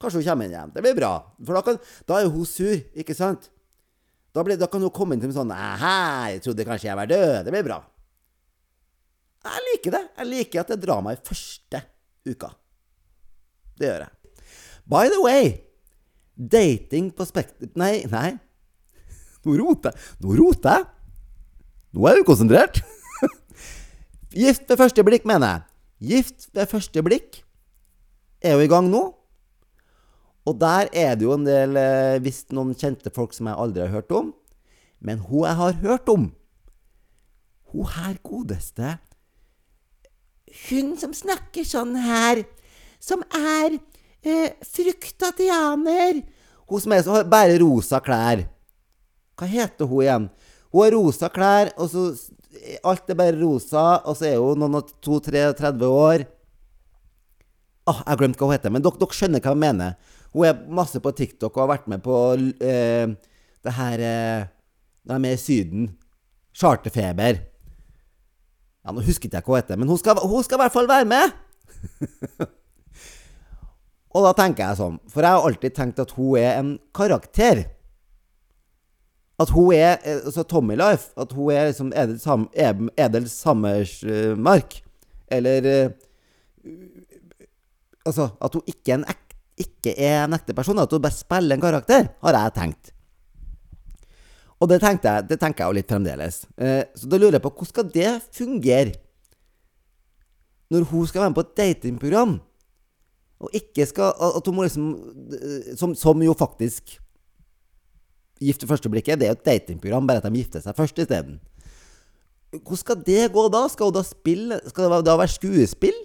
Kanskje 0.00 0.22
hun 0.22 0.28
kommer 0.30 0.48
inn 0.48 0.54
igjen. 0.56 0.72
Det 0.72 0.84
blir 0.84 0.96
bra. 0.96 1.12
For 1.44 1.58
da, 1.58 1.64
kan, 1.66 1.80
da 2.08 2.20
er 2.20 2.30
hun 2.32 2.48
sur, 2.48 2.78
ikke 2.96 3.16
sant? 3.16 3.50
Da, 4.34 4.42
blir, 4.42 4.58
da 4.58 4.70
kan 4.70 4.82
hun 4.82 4.92
komme 4.94 5.14
inn 5.14 5.22
til 5.22 5.34
sånn 5.36 5.52
'Hei, 5.52 6.40
trodde 6.42 6.66
kanskje 6.66 6.88
jeg 6.88 6.98
var 6.98 7.10
død. 7.12 7.44
Det 7.44 7.52
blir 7.54 7.68
bra. 7.68 7.78
Jeg 9.44 9.66
liker 9.68 9.94
det. 9.94 10.04
Jeg 10.16 10.30
liker 10.30 10.62
at 10.62 10.72
det 10.72 10.78
er 10.78 10.86
drama 10.86 11.12
i 11.12 11.20
første 11.20 11.82
uka. 12.24 12.50
Det 13.78 13.90
gjør 13.90 14.06
jeg. 14.06 14.40
By 14.88 15.12
the 15.12 15.20
way, 15.20 15.52
dating 16.34 17.12
på 17.12 17.26
Spekter... 17.28 17.68
Nei, 17.76 18.04
nei. 18.10 18.32
Nå 19.44 19.56
roter 19.60 19.92
jeg. 19.92 20.10
Nå 20.24 20.36
roter 20.40 20.78
jeg. 20.78 20.93
Nå 21.94 22.08
er 22.10 22.18
jeg 22.18 22.26
konsentrert! 22.26 22.80
Gift 24.34 24.66
ved 24.66 24.80
første 24.80 25.02
blikk, 25.06 25.26
mener 25.30 25.46
jeg. 25.46 25.60
Gift 26.08 26.48
ved 26.50 26.66
første 26.66 27.02
blikk 27.06 27.36
er 28.42 28.56
jo 28.56 28.64
i 28.64 28.70
gang 28.70 28.88
nå. 28.90 29.02
Og 30.44 30.56
der 30.58 30.90
er 30.90 31.14
det 31.14 31.22
jo 31.24 31.36
en 31.36 31.46
del 31.46 31.78
eh, 31.78 32.18
visst 32.24 32.50
noen 32.52 32.74
kjente 32.74 33.12
folk 33.14 33.32
som 33.36 33.46
jeg 33.46 33.60
aldri 33.62 33.84
har 33.84 33.94
hørt 33.94 34.10
om. 34.10 34.32
Men 34.98 35.22
hun 35.22 35.46
jeg 35.46 35.58
har 35.60 35.78
hørt 35.84 36.10
om, 36.10 36.32
hun 37.70 37.90
her 37.90 38.14
godeste 38.22 38.96
Hun 40.68 40.92
som 40.98 41.10
snakker 41.14 41.66
sånn 41.66 41.96
her, 41.98 42.44
som 43.02 43.24
er 43.34 43.74
eh, 44.22 44.54
fruktatianer 44.62 46.20
Hun 46.70 46.82
som 46.82 46.94
er 46.94 47.26
bare 47.30 47.58
rosa 47.62 47.98
klær. 48.02 48.44
Hva 49.34 49.48
heter 49.50 49.90
hun 49.90 50.02
igjen? 50.04 50.28
Hun 50.74 50.82
har 50.82 50.94
rosa 50.96 51.28
klær, 51.30 51.70
og 51.78 51.92
så 51.92 52.08
Alt 52.86 53.10
er 53.10 53.16
bare 53.18 53.34
rosa, 53.36 53.82
og 54.06 54.14
så 54.16 54.28
er 54.28 54.36
hun 54.38 54.60
noen 54.62 54.76
og 54.78 54.92
32-30 55.02 55.88
år. 55.90 56.22
Åh, 57.90 57.98
jeg 57.98 58.06
glemte 58.06 58.20
glemt 58.20 58.38
hva 58.40 58.46
hun 58.46 58.54
heter, 58.54 58.72
men 58.72 58.84
dere, 58.84 59.00
dere 59.00 59.16
skjønner 59.18 59.42
hva 59.42 59.52
jeg 59.52 59.60
mener. 59.60 59.96
Hun 60.32 60.46
er 60.48 60.60
masse 60.78 61.02
på 61.02 61.12
TikTok 61.18 61.50
og 61.50 61.64
har 61.64 61.72
vært 61.74 61.90
med 61.90 62.04
på 62.06 62.14
eh, 62.62 63.10
det 63.66 63.74
her 63.74 64.04
eh, 64.06 64.46
De 65.04 65.16
er 65.16 65.24
med 65.26 65.36
i 65.36 65.42
Syden. 65.42 65.90
Charterfeber. 66.54 67.42
Ja, 68.86 68.94
Nå 68.94 69.04
husker 69.04 69.28
ikke 69.28 69.42
jeg 69.42 69.48
hva 69.48 69.52
hun 69.52 69.60
heter, 69.60 69.82
men 69.82 69.90
hun 69.90 70.00
skal, 70.00 70.22
hun 70.22 70.46
skal 70.46 70.58
i 70.58 70.62
hvert 70.62 70.76
fall 70.78 70.88
være 70.88 71.10
med! 71.10 71.34
og 74.14 74.30
da 74.30 74.32
tenker 74.38 74.68
jeg 74.68 74.80
sånn, 74.80 74.98
for 75.10 75.26
jeg 75.26 75.36
har 75.36 75.50
alltid 75.50 75.76
tenkt 75.76 76.04
at 76.06 76.14
hun 76.16 76.38
er 76.40 76.62
en 76.62 76.76
karakter. 76.96 77.66
At 79.40 79.50
hun 79.50 79.72
er 79.74 79.98
eh, 80.04 80.20
altså 80.22 80.44
Tommy 80.46 80.76
Life. 80.78 81.10
At 81.18 81.32
hun 81.34 81.50
er 81.52 81.68
liksom 81.70 81.92
Edel, 81.92 82.18
Sam, 82.22 82.48
Edel 82.54 83.28
Sammersmark. 83.30 84.80
Eller 85.32 85.70
eh, 85.70 85.90
Altså, 88.04 88.28
at 88.36 88.52
hun 88.52 88.66
ikke 88.68 88.92
er 88.92 88.98
en, 88.98 89.06
ek, 89.08 89.36
ikke 89.64 89.92
er 89.96 90.18
en 90.26 90.36
ekte 90.36 90.52
person. 90.56 90.78
At 90.78 90.92
hun 90.92 91.02
bare 91.02 91.16
spiller 91.16 91.56
en 91.56 91.62
karakter, 91.62 92.10
har 92.20 92.36
jeg 92.36 92.54
tenkt. 92.58 92.90
Og 94.60 94.68
det, 94.68 94.78
jeg, 94.84 95.24
det 95.28 95.38
tenker 95.40 95.64
jeg 95.64 95.70
jo 95.70 95.76
litt 95.78 95.90
fremdeles. 95.90 96.42
Eh, 96.60 96.82
så 96.96 97.08
da 97.08 97.18
lurer 97.18 97.38
jeg 97.38 97.44
på 97.44 97.52
hvordan 97.52 97.70
skal 97.72 97.88
det 97.94 98.10
fungere? 98.36 98.92
Når 100.72 100.84
hun 100.90 101.08
skal 101.08 101.24
være 101.24 101.32
med 101.32 101.38
på 101.38 101.46
et 101.46 101.56
datingprogram, 101.60 102.36
og 103.44 103.56
ikke 103.56 103.84
skal 103.86 104.14
At 104.14 104.46
hun 104.46 104.54
må 104.56 104.62
liksom 104.62 104.84
Som, 105.76 105.92
som 105.98 106.22
jo 106.22 106.32
faktisk 106.38 106.94
Gift 108.44 108.64
ved 108.64 108.70
første 108.74 108.90
blikket, 108.92 109.20
det 109.20 109.28
er 109.28 109.34
jo 109.34 109.38
et 109.38 109.46
datingprogram, 109.48 110.06
bare 110.08 110.20
at 110.22 110.28
de 110.28 110.40
gifter 110.42 110.62
seg 110.64 110.76
først 110.76 110.98
isteden. 111.00 111.38
Hvordan 112.54 112.80
skal 112.82 113.00
det 113.06 113.22
gå 113.34 113.46
da? 113.50 113.64
Skal 113.70 113.88
hun 113.88 113.96
da 113.96 114.02
spille 114.06 114.60
Skal 114.68 114.86
det 114.86 115.00
da 115.08 115.16
være 115.18 115.32
skuespill? 115.32 115.96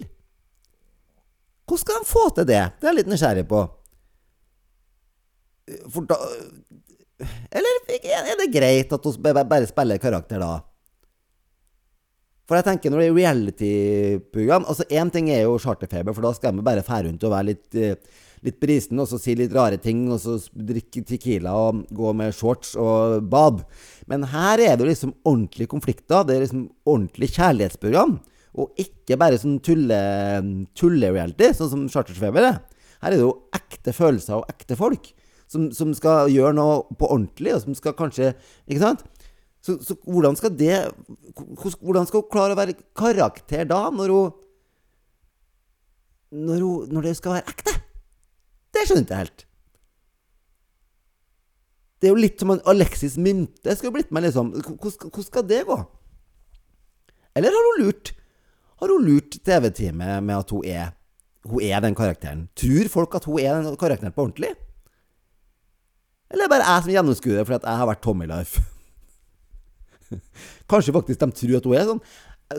Hvordan 1.68 1.82
skal 1.84 2.00
de 2.00 2.08
få 2.10 2.24
til 2.34 2.48
det? 2.48 2.64
Det 2.80 2.88
er 2.88 2.90
jeg 2.90 2.98
litt 2.98 3.12
nysgjerrig 3.12 3.44
på. 3.50 3.60
For 5.92 6.08
da 6.10 6.18
Eller 7.52 7.94
er 8.00 8.34
det 8.40 8.50
greit 8.50 8.92
at 8.96 9.06
hun 9.06 9.22
bare 9.22 9.68
spiller 9.70 10.02
karakter 10.02 10.42
da? 10.42 10.56
For 12.50 12.58
jeg 12.58 12.66
tenker 12.66 12.90
når 12.90 13.04
det 13.04 13.06
er 13.06 13.18
reality-program 13.20 14.64
Altså 14.66 14.88
Én 14.90 15.12
ting 15.14 15.30
er 15.30 15.44
jo 15.44 15.58
charterfeber, 15.62 16.16
for 16.16 16.26
da 16.26 16.32
skal 16.34 16.56
de 16.56 16.66
bare 16.66 16.82
fære 16.82 17.06
rundt 17.06 17.22
og 17.28 17.30
være 17.36 17.48
litt, 17.52 17.68
eh, 17.78 17.94
litt 18.46 18.58
brisen, 18.62 19.00
og 19.02 19.08
så 19.10 19.18
si 19.20 19.34
litt 19.36 19.52
rare 19.54 19.76
ting, 19.82 20.06
og 20.12 20.20
så 20.22 20.38
drikke 20.54 21.04
Tequila 21.06 21.52
og 21.68 21.84
gå 21.96 22.12
med 22.16 22.34
shorts 22.36 22.72
og 22.80 23.20
bad. 23.30 23.62
Men 24.10 24.24
her 24.32 24.62
er 24.64 24.74
det 24.74 24.84
jo 24.86 24.90
liksom 24.90 25.14
ordentlige 25.28 25.70
konflikter. 25.70 26.24
Det 26.24 26.36
er 26.36 26.44
liksom 26.46 26.66
ordentlig 26.88 27.30
kjærlighetsprogram. 27.36 28.18
Og 28.60 28.82
ikke 28.82 29.18
bare 29.20 29.38
sånn 29.38 29.60
tulle-reality, 29.62 30.72
tulle 30.80 31.54
sånn 31.56 31.72
som 31.74 31.88
Chartersfeber 31.92 32.48
er. 32.48 32.60
Her 33.00 33.12
er 33.12 33.18
det 33.20 33.24
jo 33.24 33.36
ekte 33.56 33.94
følelser 33.96 34.40
og 34.40 34.50
ekte 34.52 34.76
folk 34.78 35.12
som, 35.50 35.70
som, 35.74 35.94
skal 35.96 36.30
gjøre 36.30 36.54
noe 36.56 36.82
på 36.98 37.08
ordentlig, 37.08 37.54
og 37.56 37.64
som 37.64 37.76
skal 37.76 37.96
kanskje 37.98 38.34
Ikke 38.68 38.82
sant? 38.82 39.04
Så, 39.60 39.76
så 39.84 39.96
hvordan 40.06 40.38
skal 40.38 40.54
det 40.56 40.76
Hvordan 41.80 42.06
skal 42.08 42.22
hun 42.22 42.30
klare 42.32 42.54
å 42.54 42.60
være 42.60 42.78
karakter 42.96 43.66
da, 43.68 43.82
når 43.92 44.14
hun 44.14 44.36
Når, 46.30 46.60
hun, 46.62 46.92
når 46.94 47.08
det 47.08 47.16
skal 47.18 47.38
være 47.38 47.50
ekte? 47.50 47.74
Det 48.70 48.86
skjønner 48.86 49.02
jeg 49.02 49.08
ikke 49.08 49.22
helt. 49.24 49.46
Det 52.00 52.08
er 52.08 52.14
jo 52.14 52.22
litt 52.22 52.40
som 52.40 52.54
en 52.54 52.62
Alexis 52.70 53.18
Mynte 53.20 53.74
skulle 53.76 53.98
blitt 53.98 54.12
med, 54.14 54.24
liksom. 54.24 54.54
Hvordan 54.56 55.26
skal 55.26 55.44
det 55.44 55.66
gå? 55.68 55.76
Eller 57.36 57.52
har 57.52 57.68
hun 57.68 57.84
lurt? 57.84 58.14
Har 58.80 58.88
hun 58.94 59.04
lurt 59.04 59.36
TV-teamet 59.44 60.24
med 60.24 60.36
at 60.38 60.54
hun 60.54 60.64
er, 60.64 60.94
hun 61.44 61.60
er 61.66 61.82
den 61.84 61.96
karakteren? 61.98 62.46
Tror 62.56 62.88
folk 62.88 63.18
at 63.18 63.28
hun 63.28 63.42
er 63.42 63.60
den 63.60 63.76
karakteren 63.80 64.16
på 64.16 64.24
ordentlig? 64.24 64.54
Eller 66.30 66.46
er 66.46 66.48
det 66.48 66.54
bare 66.54 66.68
jeg 66.70 66.86
som 66.86 66.94
gjennomskuer 66.94 67.36
det 67.36 67.46
fordi 67.48 67.68
jeg 67.68 67.82
har 67.82 67.90
vært 67.90 68.02
Tommy 68.06 68.26
Life? 68.30 68.62
Kanskje 70.70 70.94
faktisk 70.94 71.20
de 71.20 71.30
tror 71.36 71.56
at 71.58 71.68
hun 71.68 71.76
er 71.76 71.88
sånn. 71.90 72.02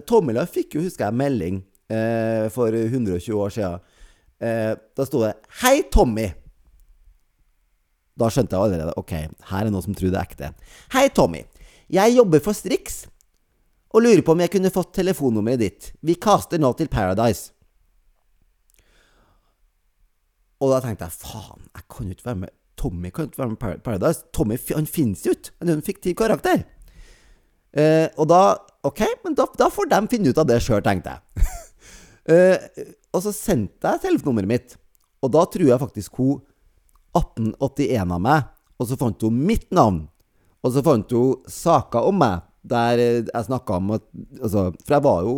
Tommy 0.08 0.36
Life 0.38 0.54
fikk 0.54 0.78
jo, 0.78 0.86
husker 0.86 1.08
jeg, 1.08 1.18
melding 1.18 1.64
eh, 1.92 2.46
for 2.54 2.76
120 2.78 3.42
år 3.42 3.56
siden. 3.58 3.82
Eh, 4.42 4.74
da 4.98 5.06
sto 5.06 5.22
det 5.22 5.36
'Hei, 5.62 5.84
Tommy'. 5.94 6.34
Da 8.18 8.30
skjønte 8.30 8.58
jeg 8.58 8.62
allerede 8.62 8.98
ok, 8.98 9.12
her 9.50 9.66
er 9.66 9.70
noen 9.72 9.84
som 9.84 9.96
tror 9.96 10.12
det 10.12 10.20
er 10.20 10.28
ekte. 10.28 10.54
'Hei, 10.92 11.10
Tommy. 11.10 11.46
Jeg 11.90 12.16
jobber 12.16 12.40
for 12.40 12.54
Strix 12.54 13.06
og 13.94 14.02
lurer 14.02 14.22
på 14.22 14.32
om 14.32 14.40
jeg 14.40 14.52
kunne 14.52 14.72
fått 14.72 14.94
telefonnummeret 14.94 15.60
ditt. 15.60 15.92
Vi 16.02 16.16
caster 16.16 16.58
nå 16.58 16.74
til 16.78 16.88
Paradise.' 16.88 17.52
Og 20.62 20.70
da 20.70 20.80
tenkte 20.82 21.06
jeg 21.06 21.18
faen, 21.18 21.70
jeg 21.74 21.84
kan 21.90 22.06
jo 22.06 22.12
ikke 22.12 22.26
være 22.26 22.36
med 22.36 22.50
Tommy 22.82 23.10
kan 23.10 23.28
ikke 23.28 23.38
være 23.38 23.50
med 23.50 23.58
i 23.78 23.82
Paradise. 23.86 24.24
Tommy 24.34 24.58
han 24.74 24.88
finnes 24.90 25.26
jo 25.26 25.32
ikke. 25.36 25.54
Han 25.60 25.70
er 25.70 25.74
en 25.78 25.86
fiktiv 25.86 26.16
karakter. 26.16 26.64
Eh, 27.74 28.10
og 28.18 28.28
da 28.28 28.58
Ok, 28.84 29.04
men 29.24 29.36
da, 29.38 29.46
da, 29.60 29.68
får 29.70 29.92
de 29.92 30.08
finne 30.10 30.32
ut 30.34 30.40
av 30.42 30.48
det 30.50 30.56
sjøl, 30.66 30.82
tenkte 30.82 31.12
jeg. 31.14 31.44
eh, 32.34 32.56
og 33.12 33.24
så 33.26 33.34
sendte 33.36 33.92
jeg 33.92 34.04
telefonnummeret 34.06 34.50
mitt, 34.50 34.78
og 35.22 35.34
da 35.36 35.44
tror 35.50 35.68
jeg 35.68 35.82
faktisk 35.82 36.18
hun 36.22 36.40
1881 37.18 38.16
av 38.16 38.24
meg, 38.24 38.48
og 38.80 38.88
så 38.90 38.98
fant 38.98 39.26
hun 39.26 39.44
mitt 39.50 39.68
navn. 39.76 40.06
Og 40.62 40.74
så 40.74 40.84
fant 40.86 41.12
hun 41.14 41.44
saker 41.50 42.08
om 42.08 42.22
meg 42.22 42.48
der 42.62 43.00
jeg 43.02 43.46
snakka 43.48 43.80
om 43.80 43.96
at 43.96 44.04
altså, 44.38 44.68
For 44.86 44.94
jeg 44.94 45.02
var 45.02 45.24
jo 45.26 45.32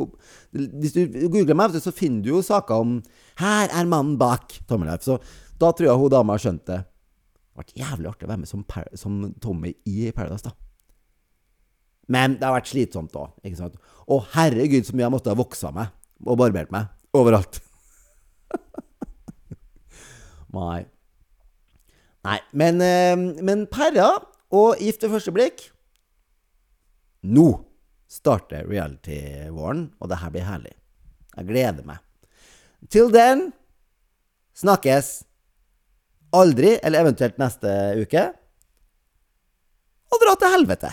Hvis 0.52 0.92
du 0.92 1.06
googler 1.32 1.56
meg, 1.56 1.72
så 1.72 1.94
finner 1.96 2.20
du 2.20 2.34
jo 2.34 2.42
saker 2.44 2.76
om 2.76 2.98
'Her 3.40 3.72
er 3.72 3.86
mannen 3.86 4.18
bak 4.18 4.60
Tommelleif'. 4.68 5.02
Så 5.02 5.20
da 5.58 5.72
tror 5.72 5.88
jeg 5.88 5.98
hun 5.98 6.12
dama 6.12 6.36
skjønt 6.38 6.68
det. 6.68 6.84
Det 6.84 7.64
vært 7.64 7.74
jævlig 7.80 8.10
artig 8.10 8.26
å 8.26 8.30
være 8.30 8.40
med 8.40 8.48
som, 8.48 8.66
som 8.94 9.34
Tommy 9.40 9.74
i 9.86 10.12
Paradise, 10.12 10.44
da. 10.44 10.52
Men 12.10 12.36
det 12.36 12.44
har 12.44 12.60
vært 12.60 12.68
slitsomt 12.68 13.16
òg. 13.16 13.32
Og 14.08 14.26
herregud, 14.34 14.86
så 14.86 14.94
mye 14.94 15.06
jeg 15.06 15.12
måtte 15.12 15.30
ha 15.30 15.36
voksa 15.36 15.72
meg 15.72 15.88
og 16.26 16.38
barbert 16.38 16.72
meg 16.72 16.88
overalt. 17.18 17.60
Nei. 20.58 20.84
Nei, 22.24 22.40
men, 22.52 22.82
eh, 22.82 23.18
men 23.44 23.66
Perra 23.72 24.16
og 24.54 24.80
Gift 24.80 25.04
ved 25.04 25.18
første 25.18 25.34
blikk 25.36 25.66
Nå 27.24 27.48
starter 28.12 28.68
reality-våren, 28.70 29.88
og 29.98 30.10
det 30.12 30.20
her 30.22 30.34
blir 30.34 30.46
herlig. 30.46 30.74
Jeg 31.34 31.48
gleder 31.50 31.88
meg. 31.88 32.02
Til 32.92 33.10
den 33.14 33.48
snakkes 34.60 35.24
aldri, 36.36 36.76
eller 36.84 37.08
eventuelt 37.08 37.40
neste 37.42 37.72
uke. 38.04 38.28
Og 40.14 40.22
dra 40.22 40.36
til 40.38 40.54
helvete! 40.54 40.92